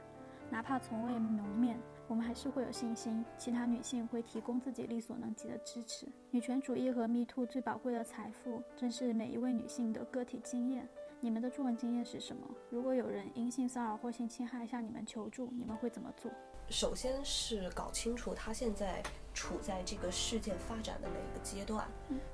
[0.50, 6.06] 哪怕从未谋面，我们还是会有信心，其他女性会提供自己力所能及的支持。
[6.30, 10.86] 女权主义和 Me Too 最宝贵的财富，正是每一位女性的个体经验。
[11.20, 12.46] 你们的作文经验是什么？
[12.68, 16.30] 如果有人因性骚扰或性侵害向你们求助，你们会怎么做？
[16.68, 21.86] 首先是搞清楚他现在处在这个事件发展的哪个阶段，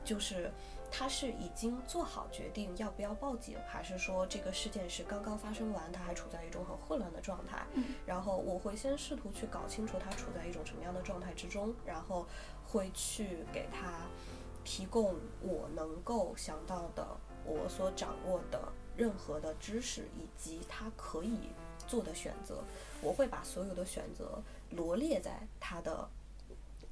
[0.04, 0.50] 就是
[0.90, 7.64] 他是已经做好决定要不要报警，还是说这个事件是刚刚发生完，他还处在一种很混乱的状态。
[8.04, 12.26] 然后我会先试图去搞清楚他处在一种什么样的状态之中，然后
[12.66, 14.06] 会去给他
[14.64, 17.06] 提供我能够想到的、
[17.44, 18.60] 我所掌握的
[18.96, 21.50] 任何的知识，以及他可以
[21.86, 22.62] 做的选择。
[23.00, 26.08] 我会把所有的选择罗列在他的，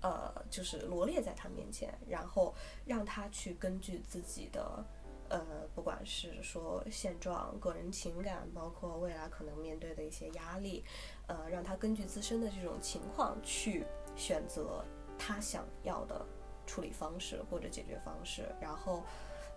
[0.01, 4.85] 呃，就是罗列在他面前，然后让他去根据自己的，
[5.29, 5.45] 呃，
[5.75, 10.85] 不管是说现状、个人情感，包括未来可能面对的一些压力，
[11.27, 13.85] 呃，让他根据自身的这种情况去
[14.15, 14.85] 选择
[15.19, 16.25] 他想要的
[16.67, 18.49] 处理方式或者解决方式。
[18.61, 19.03] 然后，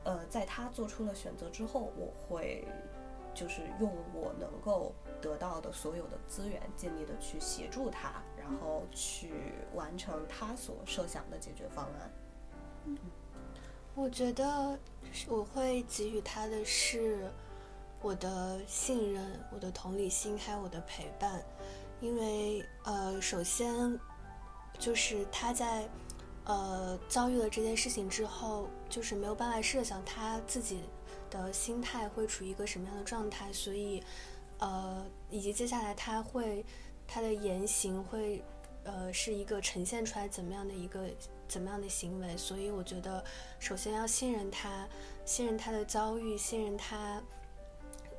[0.04, 2.68] 呃，在他做出了选择之后，我会
[3.34, 4.94] 就是用我能够。
[5.22, 9.32] 得到的所有的资源，尽力的去协助他，然后去
[9.76, 12.12] 完成他所设想的解决方案。
[12.86, 12.98] 嗯，
[13.94, 14.78] 我觉得
[15.28, 17.32] 我会给予他的是
[18.02, 21.42] 我的信任、我的同理心，还有我的陪伴。
[22.02, 24.00] 因为呃，首先
[24.80, 25.88] 就是他在
[26.46, 30.82] 呃遭遇了这件事情之后，就是没有办法设想他自己
[31.30, 34.04] 的心态会处于一个什么样的状态，所以。
[34.64, 36.64] 呃，以及接下来他会，
[37.14, 38.42] 他的言行会，
[38.86, 41.10] 呃，是一个呈现出来怎么样的一个
[41.46, 42.38] 怎么样的行为？
[42.38, 43.22] 所以我觉得，
[43.60, 44.88] 首先要信任他，
[45.26, 47.22] 信任他的遭遇，信任他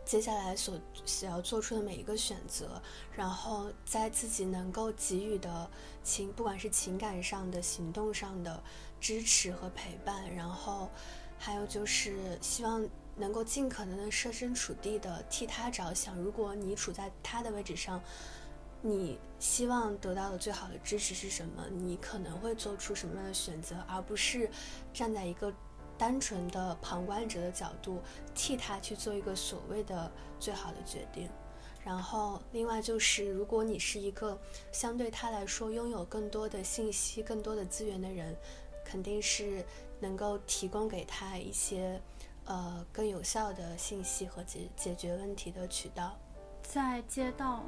[0.04, 2.82] 接下来所想要做出的每一个选择，
[3.16, 5.70] 然后在自己能够给予的
[6.04, 8.62] 情，不管是情感上的、行动上的
[9.00, 10.90] 支持和陪伴，然后
[11.38, 12.86] 还有就是希望。
[13.14, 16.16] 能够尽可能的设身处地的替他着想。
[16.16, 18.02] 如果你处在他的位置上，
[18.82, 21.64] 你希望得到的最好的支持是什么？
[21.70, 23.76] 你可能会做出什么样的选择？
[23.88, 24.50] 而不是
[24.92, 25.52] 站在一个
[25.96, 28.02] 单纯的旁观者的角度
[28.34, 30.10] 替他去做一个所谓的
[30.40, 31.30] 最好的决定。
[31.84, 34.38] 然后，另外就是，如果你是一个
[34.72, 38.36] 相对他来说拥有更多的信息、更多的资源的人，
[38.84, 39.64] 肯定是
[40.00, 42.00] 能够提供给他一些。
[42.44, 46.18] 呃，更有效的信息和解解决问题的渠道，
[46.60, 47.62] 在接到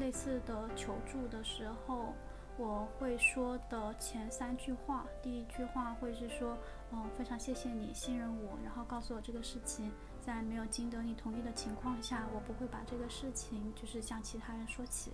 [0.00, 2.14] 类似的求助的时候，
[2.56, 6.56] 我会说的前三句话，第一句话会是说，
[6.90, 15.12] 嗯，非常谢谢你信任我，然后告诉我这个事情，在没有经得你同意的情况下，我不会把这个事情就是向其他人说起。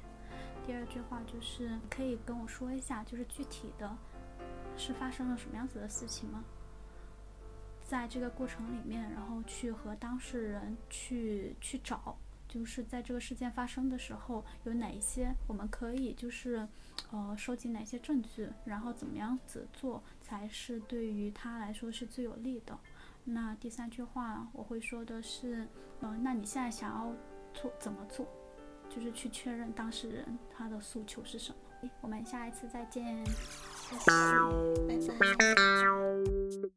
[0.64, 3.94] 第二句话就是可以跟我说一下，就是具体的
[4.76, 6.44] 是发生了什么样子的事情吗？
[7.82, 12.18] 在这个过程里面，然后去和当事人去去找，
[12.56, 16.66] 就是在这个事件发生的时候，有哪一些我们可以就是，
[17.10, 22.78] 呃，收集哪些证据，然后怎么样子做才是对于他来说是最有利的。
[23.24, 25.68] 那第三句话我会说的是，
[26.00, 27.12] 呃，那你现在想要
[27.52, 28.26] 做怎么做？
[28.88, 31.90] 就是去确认当事人他的诉求是什么。
[32.00, 34.10] 我们下一次再见，谢谢，
[34.88, 36.76] 拜拜。